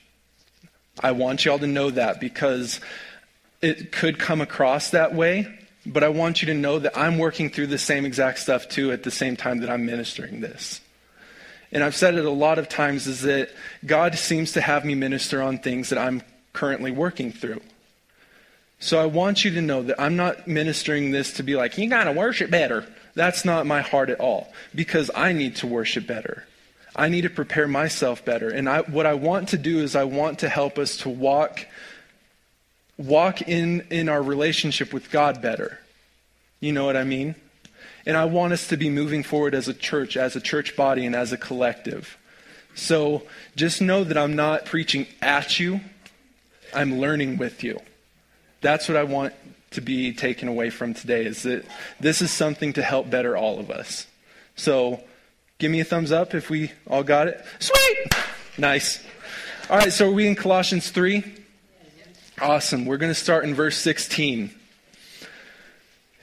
[0.99, 2.79] I want y'all to know that because
[3.59, 5.47] it could come across that way,
[5.83, 8.91] but I want you to know that I'm working through the same exact stuff too
[8.91, 10.79] at the same time that I'm ministering this.
[11.71, 13.49] And I've said it a lot of times is that
[13.83, 16.21] God seems to have me minister on things that I'm
[16.53, 17.61] currently working through.
[18.77, 21.89] So I want you to know that I'm not ministering this to be like, you
[21.89, 22.85] got to worship better.
[23.17, 26.45] That's not my heart at all because I need to worship better.
[26.95, 28.47] I need to prepare myself better.
[28.47, 31.65] And I, what I want to do is I want to help us to walk
[32.95, 35.79] walk in in our relationship with God better.
[36.59, 37.33] You know what I mean?
[38.05, 41.03] And I want us to be moving forward as a church, as a church body
[41.03, 42.17] and as a collective.
[42.75, 43.23] So
[43.55, 45.81] just know that I'm not preaching at you.
[46.71, 47.79] I'm learning with you.
[48.61, 49.33] That's what I want
[49.71, 51.65] to be taken away from today is that
[51.99, 54.07] this is something to help better all of us.
[54.55, 55.01] So
[55.59, 57.43] give me a thumbs up if we all got it.
[57.59, 58.15] Sweet!
[58.57, 59.03] Nice.
[59.69, 61.23] All right, so are we in Colossians 3?
[62.39, 62.85] Awesome.
[62.85, 64.51] We're going to start in verse 16.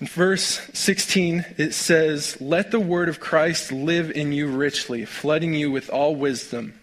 [0.00, 5.54] In verse 16, it says, Let the word of Christ live in you richly, flooding
[5.54, 6.74] you with all wisdom.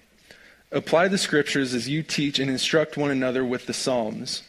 [0.72, 4.44] Apply the scriptures as you teach and instruct one another with the Psalms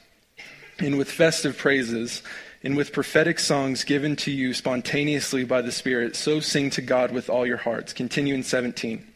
[0.79, 2.23] and with festive praises,
[2.63, 7.11] and with prophetic songs given to you spontaneously by the Spirit, so sing to God
[7.11, 7.93] with all your hearts.
[7.93, 9.07] Continue in 17.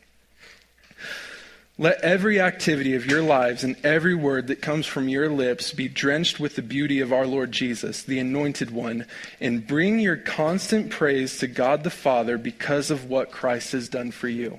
[1.79, 5.89] Let every activity of your lives and every word that comes from your lips be
[5.89, 9.05] drenched with the beauty of our Lord Jesus, the Anointed One,
[9.41, 14.11] and bring your constant praise to God the Father because of what Christ has done
[14.11, 14.59] for you.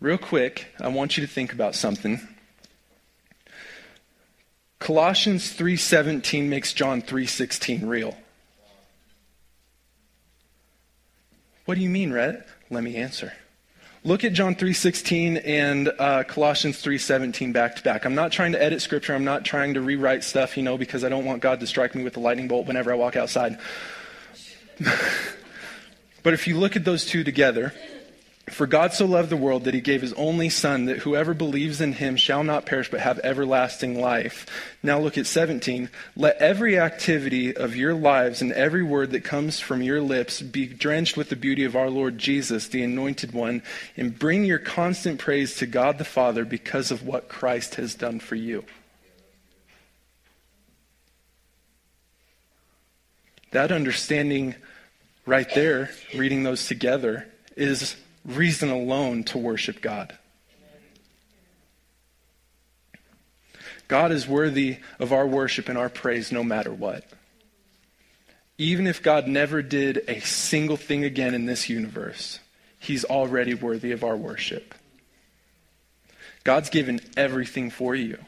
[0.00, 2.20] Real quick, I want you to think about something.
[4.84, 8.14] Colossians 3:17 makes John 3:16 real.
[11.64, 12.46] What do you mean, Rhett?
[12.68, 13.32] Let me answer.
[14.04, 18.04] Look at John 3:16 and uh, Colossians 3:17 back to back.
[18.04, 19.14] I'm not trying to edit scripture.
[19.14, 21.94] I'm not trying to rewrite stuff, you know, because I don't want God to strike
[21.94, 23.58] me with a lightning bolt whenever I walk outside.
[26.22, 27.72] but if you look at those two together,
[28.50, 31.80] for God so loved the world that he gave his only Son, that whoever believes
[31.80, 34.46] in him shall not perish but have everlasting life.
[34.82, 35.88] Now look at 17.
[36.14, 40.66] Let every activity of your lives and every word that comes from your lips be
[40.66, 43.62] drenched with the beauty of our Lord Jesus, the Anointed One,
[43.96, 48.20] and bring your constant praise to God the Father because of what Christ has done
[48.20, 48.64] for you.
[53.52, 54.54] That understanding
[55.24, 60.16] right there, reading those together, is reason alone to worship God.
[63.88, 67.04] God is worthy of our worship and our praise no matter what.
[68.56, 72.38] Even if God never did a single thing again in this universe,
[72.78, 74.74] He's already worthy of our worship.
[76.44, 78.18] God's given everything for you.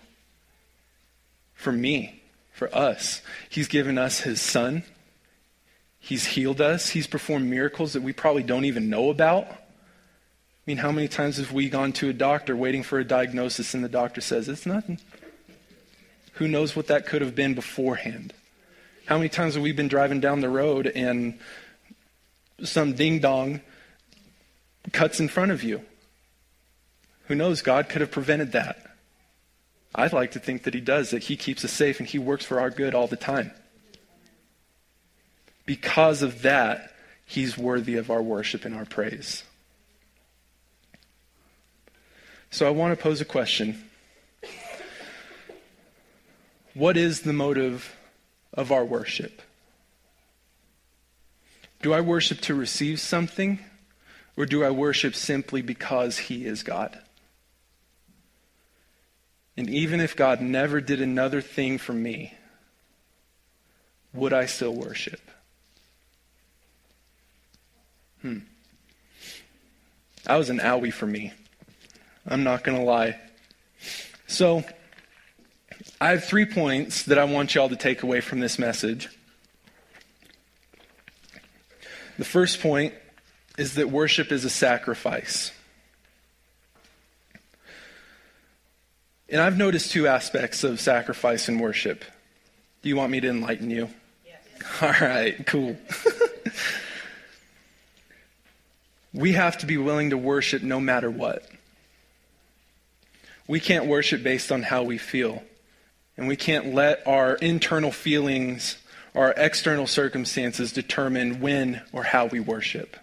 [1.55, 2.23] For me,
[2.53, 3.23] for us.
[3.49, 4.83] He's given us His Son.
[5.99, 6.91] He's healed us.
[6.91, 9.47] He's performed miracles that we probably don't even know about.
[10.67, 13.85] Mean, how many times have we gone to a doctor waiting for a diagnosis and
[13.85, 14.99] the doctor says, it's nothing?
[16.35, 18.35] Who knows what that could have been beforehand?
[19.07, 21.39] How many times have we been driving down the road and
[22.63, 23.61] some ding dong
[24.93, 25.83] cuts in front of you?
[27.29, 27.63] Who knows?
[27.63, 28.83] God could have prevented that.
[29.95, 32.45] I'd like to think that He does, that He keeps us safe and He works
[32.45, 33.53] for our good all the time.
[35.65, 36.93] Because of that,
[37.25, 39.45] He's worthy of our worship and our praise.
[42.51, 43.83] So I want to pose a question.
[46.75, 47.97] What is the motive
[48.53, 49.43] of our worship?
[51.83, 53.61] Do I worship to receive something,
[54.37, 56.99] or do I worship simply because He is God?
[59.57, 62.35] And even if God never did another thing for me,
[64.13, 65.21] would I still worship?
[68.21, 68.41] Hmm.
[70.25, 71.33] That was an owie for me.
[72.27, 73.21] I'm not going to lie.
[74.27, 74.65] So,
[76.01, 79.09] I have three points that I want y'all to take away from this message.
[82.19, 82.95] The first point
[83.59, 85.53] is that worship is a sacrifice.
[89.29, 92.05] And I've noticed two aspects of sacrifice and worship.
[92.83, 93.89] Do you want me to enlighten you?
[94.25, 94.41] Yes.
[94.83, 95.77] All right, cool.
[99.13, 101.49] we have to be willing to worship no matter what.
[103.47, 105.43] We can't worship based on how we feel.
[106.17, 108.79] And we can't let our internal feelings
[109.15, 112.97] or our external circumstances determine when or how we worship.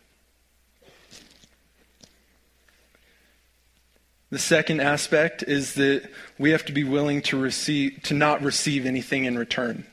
[4.31, 8.87] The second aspect is that we have to be willing to receive to not receive
[8.87, 9.85] anything in return.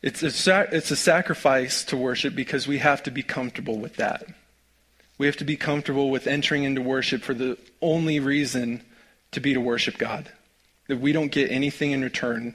[0.00, 4.26] It's a, it's a sacrifice to worship because we have to be comfortable with that.
[5.16, 8.82] We have to be comfortable with entering into worship for the only reason
[9.30, 10.30] to be to worship God.
[10.88, 12.54] That we don't get anything in return,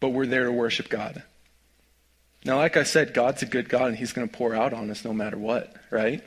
[0.00, 1.22] but we're there to worship God.
[2.44, 4.90] Now, like I said, God's a good God and He's going to pour out on
[4.90, 6.24] us no matter what, right?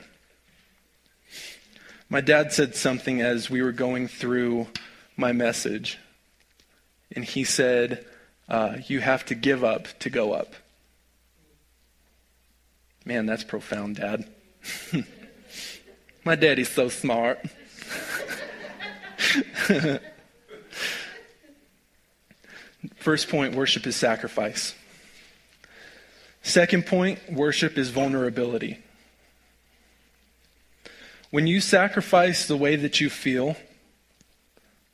[2.08, 4.68] My dad said something as we were going through
[5.16, 5.98] my message,
[7.14, 8.06] and he said,
[8.48, 10.54] uh, You have to give up to go up.
[13.04, 14.28] Man, that's profound, Dad.
[16.24, 17.40] my daddy's so smart.
[22.96, 24.74] First point worship is sacrifice.
[26.42, 28.78] Second point worship is vulnerability.
[31.30, 33.56] When you sacrifice the way that you feel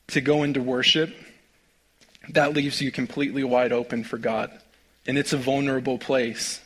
[0.06, 1.14] to go into worship,
[2.28, 4.50] that leaves you completely wide open for God.
[5.06, 6.60] And it's a vulnerable place.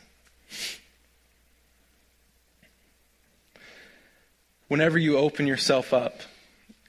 [4.67, 6.21] Whenever you open yourself up,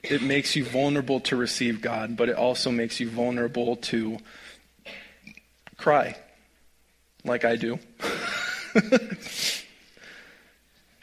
[0.03, 4.17] it makes you vulnerable to receive God, but it also makes you vulnerable to
[5.77, 6.15] cry,
[7.23, 7.79] like I do.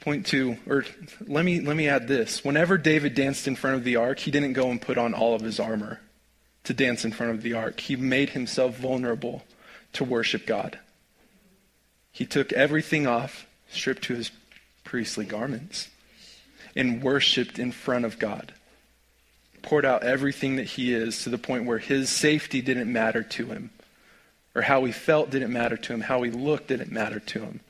[0.00, 0.84] Point two, or
[1.26, 2.44] let me, let me add this.
[2.44, 5.34] Whenever David danced in front of the ark, he didn't go and put on all
[5.34, 6.00] of his armor
[6.64, 7.80] to dance in front of the ark.
[7.80, 9.44] He made himself vulnerable
[9.94, 10.78] to worship God.
[12.12, 14.30] He took everything off, stripped to his
[14.84, 15.88] priestly garments,
[16.76, 18.52] and worshiped in front of God.
[19.62, 23.46] Poured out everything that he is to the point where his safety didn't matter to
[23.46, 23.70] him,
[24.54, 27.60] or how he felt didn't matter to him, how he looked didn't matter to him.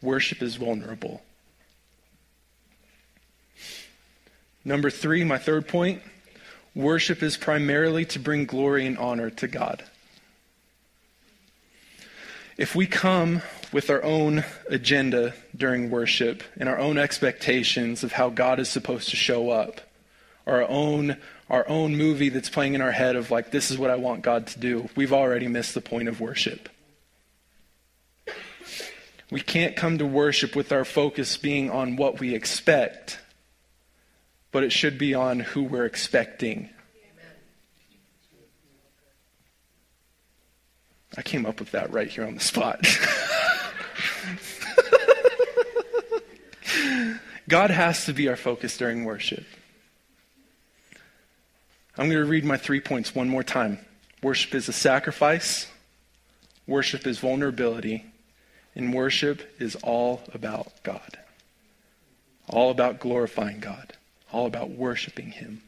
[0.00, 1.22] Worship is vulnerable.
[4.64, 6.02] Number three, my third point
[6.74, 9.84] worship is primarily to bring glory and honor to God.
[12.56, 13.42] If we come
[13.72, 19.08] with our own agenda during worship and our own expectations of how God is supposed
[19.10, 19.80] to show up,
[20.46, 21.16] our own
[21.50, 24.22] our own movie that's playing in our head of like this is what I want
[24.22, 26.68] God to do, we've already missed the point of worship.
[29.30, 33.18] We can't come to worship with our focus being on what we expect
[34.52, 36.68] but it should be on who we're expecting.
[41.16, 42.86] I came up with that right here on the spot.
[47.48, 49.44] God has to be our focus during worship.
[51.98, 53.78] I'm going to read my three points one more time.
[54.22, 55.66] Worship is a sacrifice,
[56.66, 58.06] worship is vulnerability,
[58.74, 61.18] and worship is all about God.
[62.48, 63.92] All about glorifying God
[64.32, 65.62] all about worshiping Him.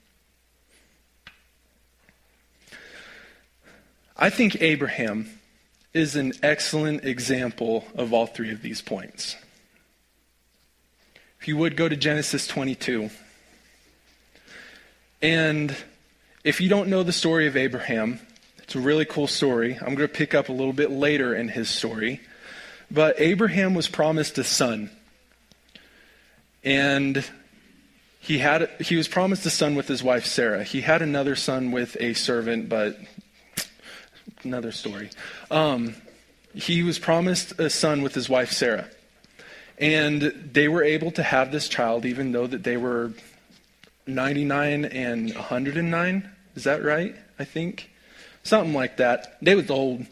[4.16, 5.28] I think Abraham
[5.94, 9.36] is an excellent example of all three of these points.
[11.40, 13.10] if you would go to Genesis 22.
[15.22, 15.76] And
[16.42, 18.18] if you don't know the story of Abraham,
[18.58, 19.74] it's a really cool story.
[19.74, 22.20] I'm going to pick up a little bit later in his story.
[22.90, 24.90] But Abraham was promised a son.
[26.64, 27.24] And
[28.20, 30.64] he had he was promised a son with his wife Sarah.
[30.64, 32.98] He had another son with a servant, but
[34.42, 35.10] another story.
[35.50, 35.94] Um,
[36.54, 38.88] he was promised a son with his wife Sarah,
[39.78, 43.12] and they were able to have this child, even though that they were
[44.06, 46.30] 99 and 109.
[46.54, 47.16] Is that right?
[47.38, 47.90] I think
[48.44, 49.38] something like that.
[49.42, 50.06] They was old.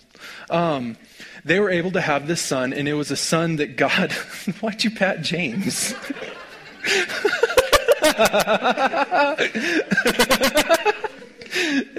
[0.50, 0.96] Um,
[1.44, 4.12] they were able to have this son, and it was a son that God.
[4.60, 5.94] Why'd you pat James?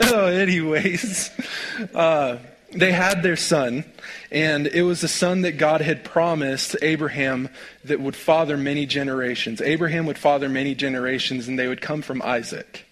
[0.02, 1.32] oh, anyways,
[1.94, 2.38] uh,
[2.76, 3.86] they had their son,
[4.32, 7.50] and it was the son that God had promised Abraham
[7.84, 9.62] that would father many generations.
[9.62, 12.86] Abraham would father many generations, and they would come from Isaac.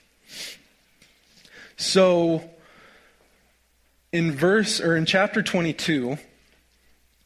[1.78, 2.47] So,
[4.12, 6.18] in verse or in chapter 22,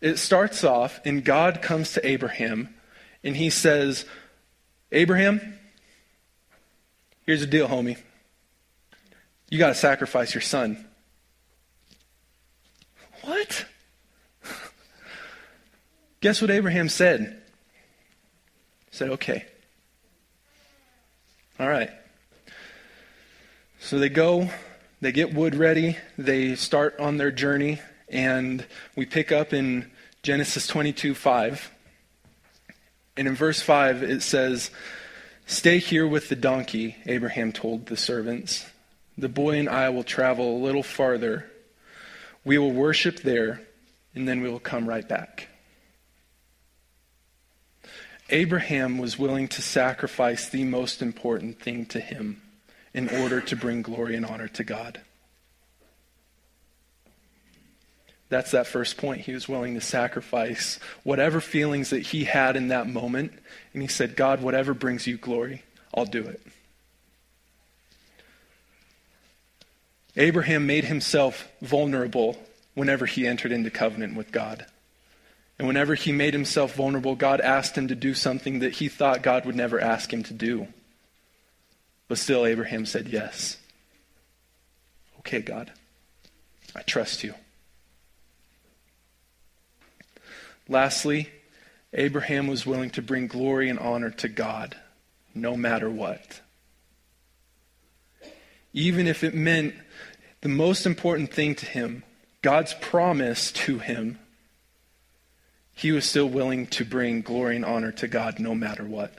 [0.01, 2.73] it starts off, and God comes to Abraham,
[3.23, 4.05] and he says,
[4.91, 5.59] Abraham,
[7.25, 7.97] here's the deal, homie.
[9.49, 10.85] You got to sacrifice your son.
[13.25, 13.65] What?
[16.21, 17.41] Guess what Abraham said?
[18.89, 19.45] He said, okay.
[21.59, 21.89] All right.
[23.79, 24.49] So they go,
[25.01, 28.65] they get wood ready, they start on their journey, and
[28.95, 29.91] we pick up in
[30.23, 31.71] Genesis 22 5.
[33.17, 34.71] And in verse 5, it says,
[35.45, 38.65] Stay here with the donkey, Abraham told the servants.
[39.17, 41.49] The boy and I will travel a little farther.
[42.45, 43.61] We will worship there,
[44.13, 45.49] and then we will come right back.
[48.29, 52.41] Abraham was willing to sacrifice the most important thing to him
[52.93, 55.01] in order to bring glory and honor to God.
[58.29, 59.21] That's that first point.
[59.21, 63.33] He was willing to sacrifice whatever feelings that he had in that moment.
[63.73, 66.41] And he said, God, whatever brings you glory, I'll do it.
[70.17, 72.37] Abraham made himself vulnerable
[72.73, 74.65] whenever he entered into covenant with God.
[75.57, 79.21] And whenever he made himself vulnerable, God asked him to do something that he thought
[79.21, 80.67] God would never ask him to do.
[82.07, 83.57] But still, Abraham said, Yes.
[85.19, 85.71] Okay, God,
[86.75, 87.33] I trust you.
[90.67, 91.29] Lastly,
[91.93, 94.75] Abraham was willing to bring glory and honor to God
[95.33, 96.41] no matter what.
[98.75, 99.73] Even if it meant
[100.41, 102.03] the most important thing to him,
[102.41, 104.19] God's promise to him,
[105.73, 109.13] he was still willing to bring glory and honor to God no matter what.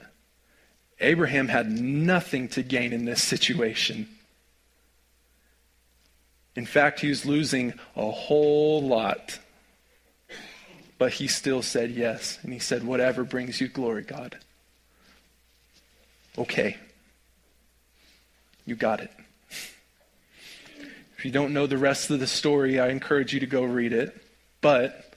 [0.99, 4.07] Abraham had nothing to gain in this situation.
[6.55, 9.39] In fact, he was losing a whole lot.
[10.99, 12.37] But he still said yes.
[12.43, 14.37] And he said, Whatever brings you glory, God.
[16.37, 16.77] Okay.
[18.65, 19.11] You got it.
[21.17, 23.91] If you don't know the rest of the story, I encourage you to go read
[23.91, 24.15] it.
[24.61, 25.13] But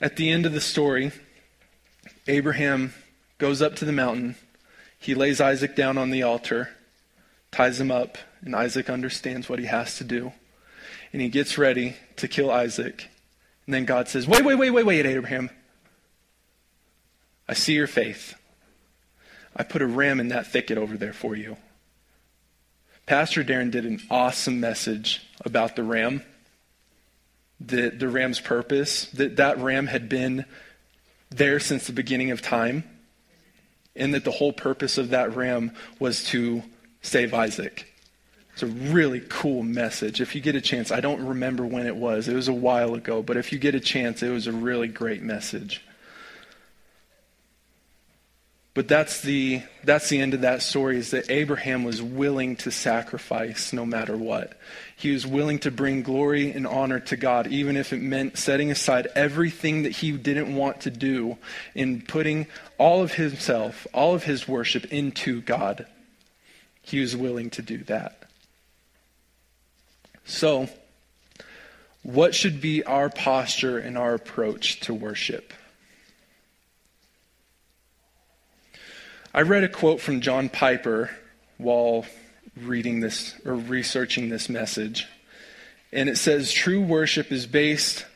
[0.00, 1.12] at the end of the story,
[2.26, 2.92] Abraham
[3.38, 4.34] goes up to the mountain.
[4.98, 6.70] He lays Isaac down on the altar,
[7.52, 10.32] ties him up, and Isaac understands what he has to do.
[11.12, 13.08] And he gets ready to kill Isaac.
[13.66, 15.50] And then God says, Wait, wait, wait, wait, wait, Abraham.
[17.48, 18.34] I see your faith.
[19.54, 21.56] I put a ram in that thicket over there for you.
[23.08, 26.22] Pastor Darren did an awesome message about the ram,
[27.58, 30.44] the, the ram's purpose, that that ram had been
[31.30, 32.84] there since the beginning of time,
[33.96, 36.62] and that the whole purpose of that ram was to
[37.00, 37.90] save Isaac.
[38.52, 40.20] It's a really cool message.
[40.20, 42.28] If you get a chance, I don't remember when it was.
[42.28, 44.88] It was a while ago, but if you get a chance, it was a really
[44.88, 45.82] great message.
[48.78, 52.70] But that's the that's the end of that story is that Abraham was willing to
[52.70, 54.52] sacrifice no matter what.
[54.94, 58.70] He was willing to bring glory and honor to God even if it meant setting
[58.70, 61.38] aside everything that he didn't want to do
[61.74, 62.46] in putting
[62.78, 65.84] all of himself, all of his worship into God.
[66.80, 68.26] He was willing to do that.
[70.24, 70.68] So,
[72.04, 75.52] what should be our posture and our approach to worship?
[79.34, 81.10] I read a quote from John Piper
[81.58, 82.06] while
[82.56, 85.06] reading this or researching this message.
[85.92, 88.06] And it says true worship is based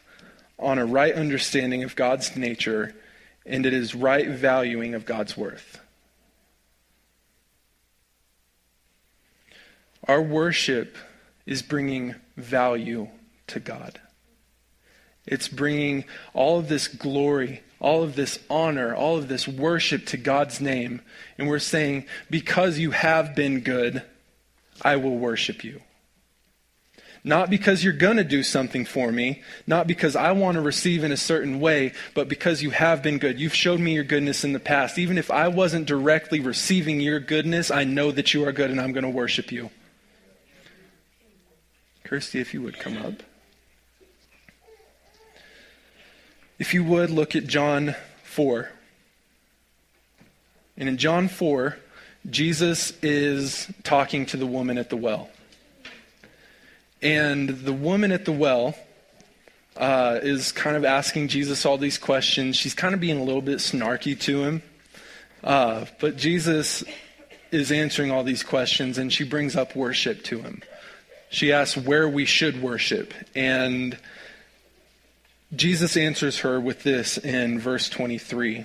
[0.59, 2.95] on a right understanding of God's nature
[3.45, 5.81] and it is right valuing of God's worth.
[10.09, 10.97] Our worship
[11.45, 13.09] is bringing value
[13.49, 14.01] to God.
[15.27, 20.17] It's bringing all of this glory all of this honor, all of this worship to
[20.17, 21.03] God's name.
[21.37, 24.03] And we're saying, because you have been good,
[24.81, 25.83] I will worship you.
[27.25, 31.05] Not because you're going to do something for me, not because I want to receive
[31.05, 33.39] in a certain way, but because you have been good.
[33.39, 34.99] You've showed me your goodness in the past.
[34.99, 38.81] Even if I wasn't directly receiving your goodness, I know that you are good and
[38.81, 39.71] I'm going to worship you.
[42.05, 43.23] Kirsty, if you would come up.
[46.63, 48.71] If you would, look at John 4.
[50.77, 51.77] And in John 4,
[52.31, 55.29] Jesus is talking to the woman at the well.
[57.03, 58.77] And the woman at the well
[59.77, 62.55] uh, is kind of asking Jesus all these questions.
[62.55, 64.63] She's kind of being a little bit snarky to him.
[65.43, 66.85] Uh, but Jesus
[67.51, 70.63] is answering all these questions, and she brings up worship to him.
[71.29, 73.13] She asks where we should worship.
[73.35, 73.99] And
[75.55, 78.65] Jesus answers her with this in verse 23.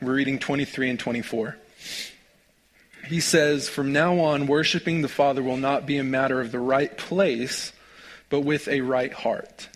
[0.00, 1.56] We're reading 23 and 24.
[3.08, 6.60] He says, From now on, worshiping the Father will not be a matter of the
[6.60, 7.72] right place,
[8.30, 9.68] but with a right heart.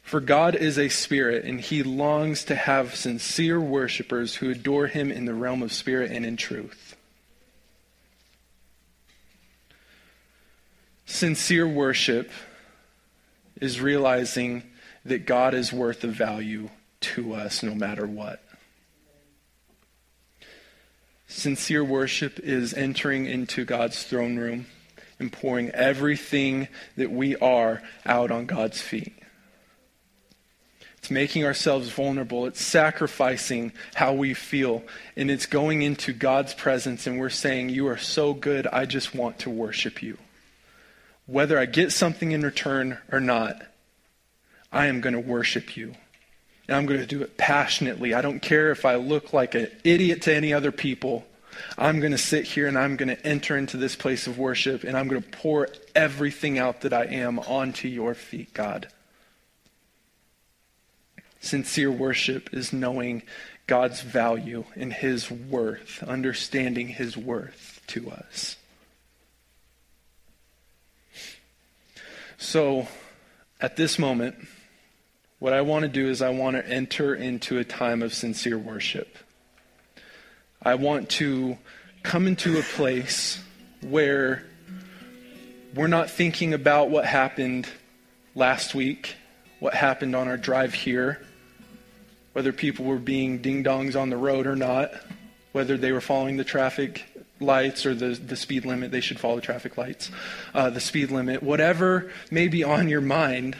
[0.00, 5.10] For God is a spirit, and he longs to have sincere worshippers who adore him
[5.10, 6.96] in the realm of spirit and in truth.
[11.04, 12.30] Sincere worship
[13.60, 14.62] is realizing
[15.04, 18.42] that God is worth the value to us no matter what.
[21.26, 24.66] Sincere worship is entering into God's throne room
[25.18, 29.14] and pouring everything that we are out on God's feet.
[30.98, 32.46] It's making ourselves vulnerable.
[32.46, 34.82] It's sacrificing how we feel.
[35.16, 39.14] And it's going into God's presence and we're saying, You are so good, I just
[39.14, 40.16] want to worship you.
[41.26, 43.60] Whether I get something in return or not,
[44.74, 45.94] I am going to worship you.
[46.66, 48.12] And I'm going to do it passionately.
[48.12, 51.24] I don't care if I look like an idiot to any other people.
[51.78, 54.82] I'm going to sit here and I'm going to enter into this place of worship
[54.82, 58.88] and I'm going to pour everything out that I am onto your feet, God.
[61.40, 63.22] Sincere worship is knowing
[63.68, 68.56] God's value and His worth, understanding His worth to us.
[72.38, 72.88] So,
[73.60, 74.36] at this moment,
[75.38, 78.58] what I want to do is I want to enter into a time of sincere
[78.58, 79.18] worship.
[80.62, 81.58] I want to
[82.02, 83.42] come into a place
[83.82, 84.44] where
[85.74, 87.68] we're not thinking about what happened
[88.34, 89.16] last week,
[89.58, 91.20] what happened on our drive here,
[92.32, 94.92] whether people were being ding dongs on the road or not,
[95.52, 97.04] whether they were following the traffic
[97.40, 100.10] lights or the, the speed limit, they should follow traffic lights,
[100.54, 103.56] uh, the speed limit, whatever may be on your mind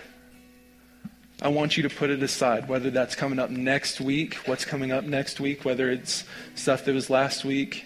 [1.45, 4.93] I want you to put it aside, whether that's coming up next week, what's coming
[4.93, 6.25] up next week, whether it's
[6.55, 7.85] stuff that was last week.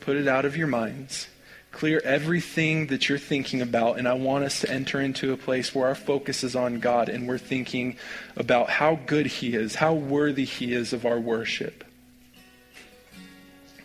[0.00, 1.28] Put it out of your minds.
[1.70, 5.72] Clear everything that you're thinking about, and I want us to enter into a place
[5.72, 7.96] where our focus is on God and we're thinking
[8.36, 11.84] about how good He is, how worthy He is of our worship.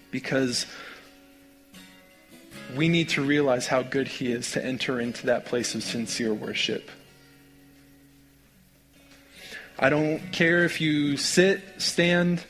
[0.10, 0.66] Because
[2.76, 6.34] we need to realize how good He is to enter into that place of sincere
[6.34, 6.90] worship.
[9.82, 12.44] I don't care if you sit, stand,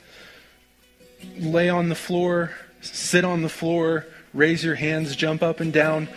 [1.37, 2.51] lay on the floor,
[2.81, 6.09] sit on the floor, raise your hands, jump up and down.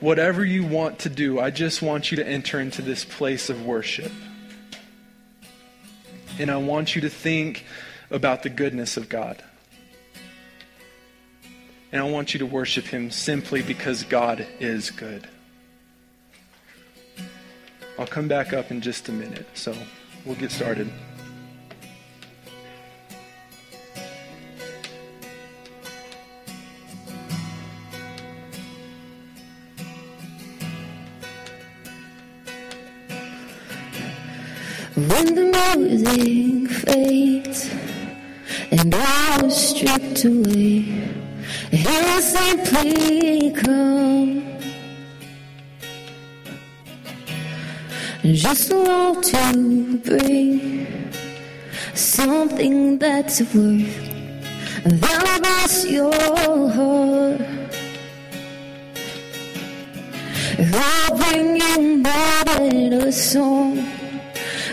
[0.00, 3.66] Whatever you want to do, I just want you to enter into this place of
[3.66, 4.10] worship.
[6.38, 7.66] And I want you to think
[8.10, 9.42] about the goodness of God.
[11.92, 15.28] And I want you to worship Him simply because God is good.
[17.98, 19.46] I'll come back up in just a minute.
[19.52, 19.74] So
[20.26, 20.90] we'll get started.
[34.96, 37.70] When the music fades
[38.70, 41.06] and I was stripped away,
[41.70, 44.45] He'll simply come.
[48.34, 51.12] Just want to bring
[51.94, 54.06] something that's worth
[54.82, 57.40] that bless your heart.
[60.58, 63.76] I'll bring you more than a song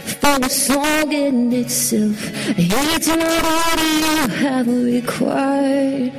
[0.02, 2.18] for a song in itself.
[2.58, 6.12] It's not all you have required.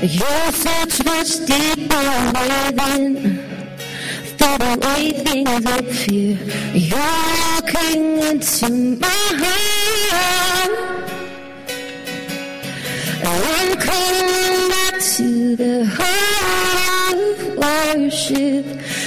[0.00, 3.37] You're such much deeper within.
[4.38, 6.38] For the way things appear,
[6.72, 7.22] you're
[7.56, 8.70] looking into
[9.00, 9.08] my
[9.42, 10.72] heart.
[13.24, 18.64] I'm coming back to the heart of worship.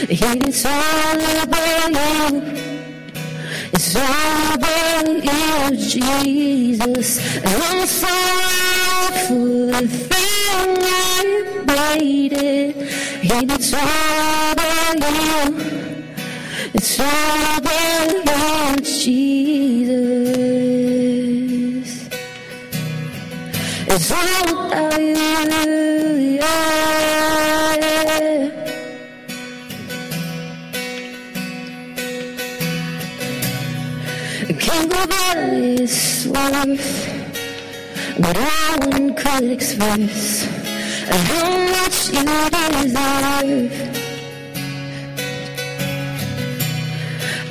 [0.10, 2.42] It's all about you.
[3.74, 7.10] It's all about you, Jesus.
[7.46, 10.22] I'm sorry for the thing
[11.98, 12.76] waited.
[13.32, 15.56] And it's all about you.
[16.74, 19.92] It's all about Jesus.
[23.88, 25.16] It's all about you.
[26.40, 26.62] Yeah.
[34.60, 35.34] Can't go by
[35.76, 36.92] this life,
[38.20, 40.61] but I one could express
[41.10, 42.24] how much you
[42.76, 43.72] deserve.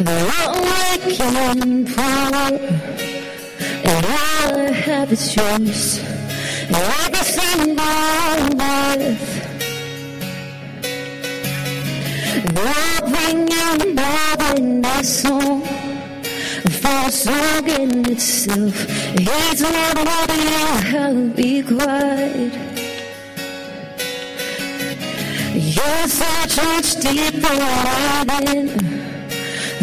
[0.07, 2.51] The awakening power,
[3.89, 5.99] and all I have is yours.
[6.69, 9.41] And Everything on earth.
[12.63, 15.63] I'll bring you more than a song
[16.81, 18.87] for a song in itself.
[19.15, 21.63] It's not what you have be
[25.53, 27.57] You're such much deeper
[28.25, 28.69] than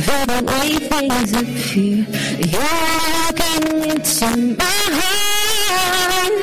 [0.06, 2.06] for the way things appear.
[2.40, 2.88] You're
[3.28, 6.34] looking into my heart.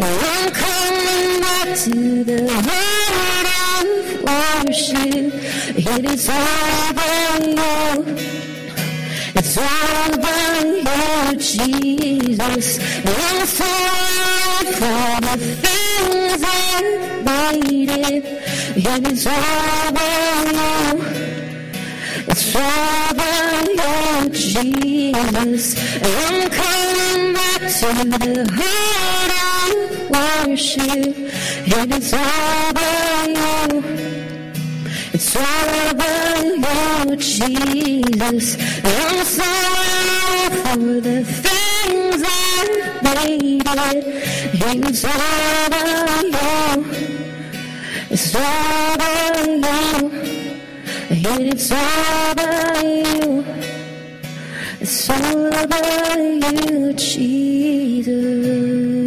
[0.00, 3.86] I'm coming back to the heart of
[4.22, 5.26] worship.
[5.76, 8.14] It is all about you.
[9.34, 12.78] It's all about you, Jesus.
[13.04, 15.85] I'm sorry for the things
[16.46, 18.24] I waited.
[18.76, 21.26] It is all about you.
[22.28, 25.64] It's about you, Jesus.
[26.02, 29.74] I'm coming back to the heart of
[30.10, 31.12] worship.
[31.76, 33.82] And it's about you.
[35.12, 38.46] It's all about you, Jesus.
[38.84, 42.36] I'm sorry for the things I
[43.02, 44.04] waited.
[44.44, 46.84] And it's all about you.
[48.10, 50.10] It's all about you.
[51.10, 53.44] It's all about you.
[54.80, 59.05] It's all about you, Jesus.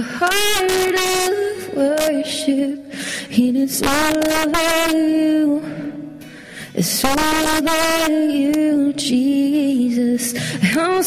[0.00, 0.96] The heart
[1.28, 2.78] of worship.
[3.38, 5.62] And it's all about you.
[6.74, 10.34] It's all about you, Jesus.
[10.74, 11.02] I'm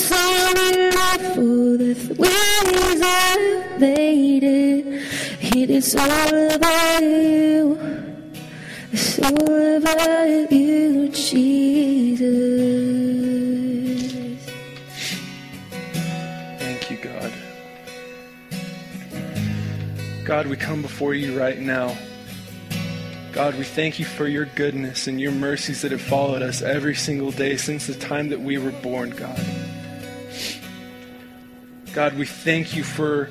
[0.96, 4.86] Lord, for the ways I've made it.
[5.56, 7.80] It is all about you.
[8.92, 12.34] It's all about you, Jesus.
[20.26, 21.98] God, we come before you right now.
[23.34, 26.96] God, we thank you for your goodness and your mercies that have followed us every
[26.96, 29.38] single day since the time that we were born, God.
[31.94, 33.30] God, we thank you for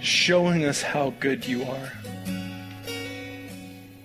[0.00, 1.92] showing us how good you are.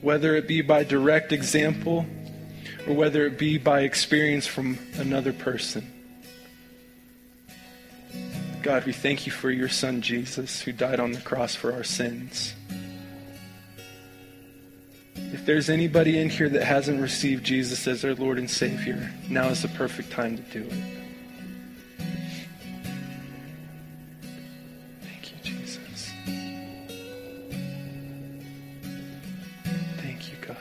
[0.01, 2.05] Whether it be by direct example
[2.85, 5.94] or whether it be by experience from another person.
[8.65, 11.83] God, we thank you for your son Jesus who died on the cross for our
[11.83, 12.55] sins.
[15.13, 19.49] If there's anybody in here that hasn't received Jesus as their Lord and Savior, now
[19.49, 20.73] is the perfect time to do it.
[25.03, 26.11] Thank you, Jesus.
[29.97, 30.57] Thank you, God.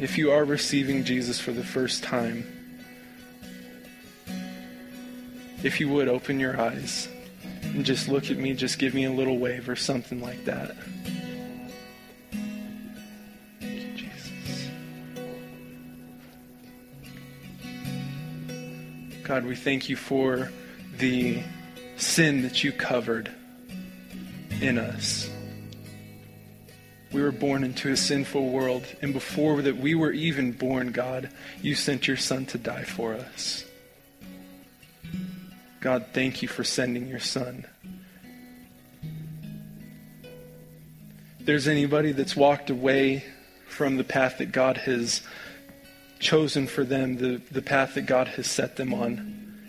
[0.00, 2.44] If you are receiving Jesus for the first time,
[5.64, 7.08] if you would open your eyes
[7.62, 10.76] and just look at me, just give me a little wave or something like that.
[19.24, 20.52] God, we thank you for
[20.98, 21.42] the
[21.96, 23.30] sin that you covered
[24.60, 25.30] in us.
[27.10, 31.30] We were born into a sinful world, and before that we were even born, God,
[31.62, 33.63] you sent your son to die for us.
[35.84, 37.66] God, thank you for sending your son.
[41.38, 43.22] If there's anybody that's walked away
[43.68, 45.20] from the path that God has
[46.20, 49.60] chosen for them, the, the path that God has set them on,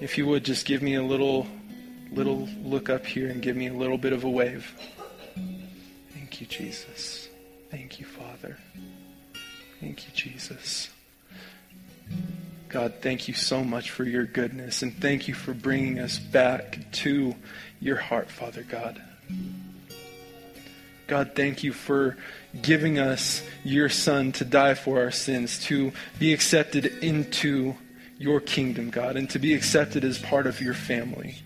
[0.00, 1.46] if you would just give me a little
[2.10, 4.74] little look up here and give me a little bit of a wave.
[6.12, 7.28] Thank you, Jesus.
[7.70, 8.58] Thank you, Father.
[9.80, 10.90] Thank you, Jesus.
[12.74, 16.80] God, thank you so much for your goodness and thank you for bringing us back
[16.90, 17.36] to
[17.78, 19.00] your heart, Father God.
[21.06, 22.16] God, thank you for
[22.62, 27.76] giving us your Son to die for our sins, to be accepted into
[28.18, 31.36] your kingdom, God, and to be accepted as part of your family.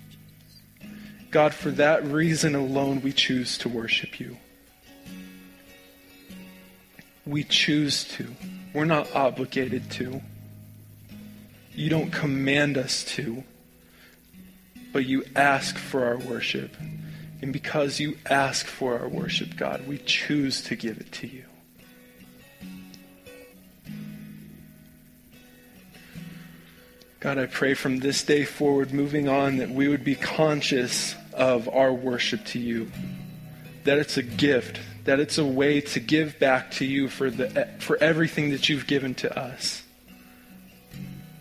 [1.31, 4.39] God, for that reason alone, we choose to worship you.
[7.27, 8.35] We choose to.
[8.73, 10.23] We're not obligated to.
[11.79, 13.45] You don't command us to,
[14.93, 16.77] but you ask for our worship.
[17.41, 21.45] And because you ask for our worship, God, we choose to give it to you.
[27.21, 31.69] God, I pray from this day forward, moving on, that we would be conscious of
[31.69, 32.91] our worship to you.
[33.85, 37.69] That it's a gift, that it's a way to give back to you for, the,
[37.79, 39.85] for everything that you've given to us.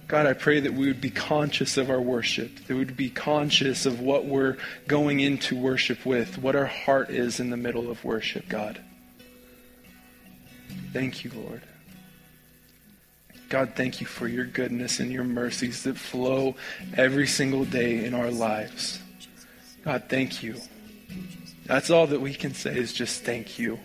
[0.08, 3.10] God, I pray that we would be conscious of our worship, that we would be
[3.10, 4.56] conscious of what we're
[4.88, 8.82] going into worship with, what our heart is in the middle of worship, God.
[10.94, 11.62] Thank you, Lord.
[13.50, 16.56] God, thank you for your goodness and your mercies that flow
[16.96, 19.02] every single day in our lives.
[19.84, 20.56] God, thank you.
[21.66, 23.80] That's all that we can say is just thank you.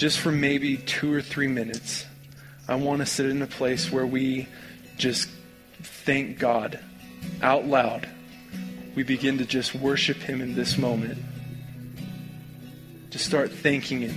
[0.00, 2.06] Just for maybe two or three minutes,
[2.66, 4.48] I want to sit in a place where we
[4.96, 5.28] just
[5.82, 6.80] thank God
[7.42, 8.08] out loud.
[8.94, 11.18] We begin to just worship Him in this moment.
[13.10, 14.16] Just start thanking Him.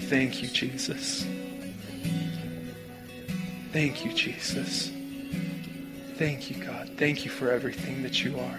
[0.00, 1.26] Thank you, Jesus.
[3.72, 4.92] Thank you, Jesus.
[6.16, 6.90] Thank you, God.
[6.98, 8.58] Thank you for everything that you are.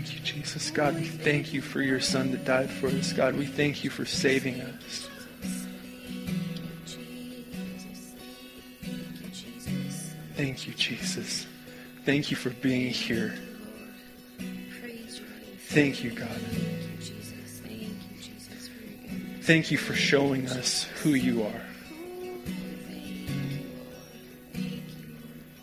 [0.00, 0.70] Thank you, Jesus.
[0.70, 3.12] God, we thank you for your Son that died for us.
[3.12, 5.10] God, we thank you for saving us.
[10.36, 11.46] Thank you, Jesus.
[12.06, 13.34] Thank you for being here.
[15.68, 16.40] Thank you, God.
[19.42, 21.62] Thank you for showing us who you are.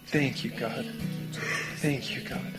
[0.05, 0.85] Thank you, God.
[1.77, 2.56] Thank you, God.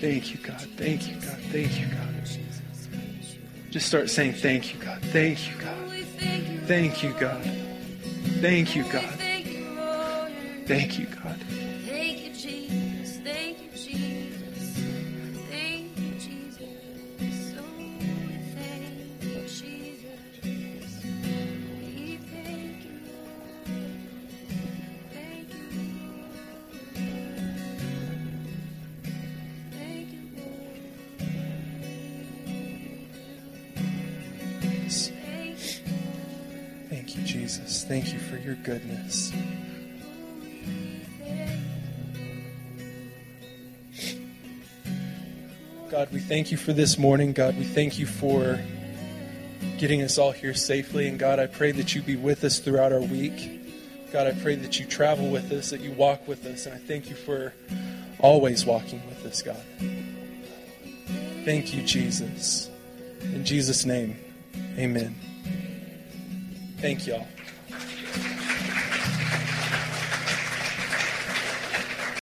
[0.00, 0.66] Thank you, God.
[0.76, 1.38] Thank you, God.
[1.52, 2.10] Thank you, God.
[3.70, 5.02] Just start saying, Thank you, God.
[5.12, 5.76] Thank you, God.
[6.66, 7.44] Thank you, God.
[8.40, 9.14] Thank you, God.
[10.66, 11.19] Thank you, God.
[46.30, 47.32] Thank you for this morning.
[47.32, 48.60] God, we thank you for
[49.78, 51.08] getting us all here safely.
[51.08, 54.12] And God, I pray that you be with us throughout our week.
[54.12, 56.66] God, I pray that you travel with us, that you walk with us.
[56.66, 57.52] And I thank you for
[58.20, 59.60] always walking with us, God.
[61.44, 62.70] Thank you, Jesus.
[63.22, 64.16] In Jesus' name,
[64.78, 65.16] amen.
[66.78, 67.26] Thank y'all.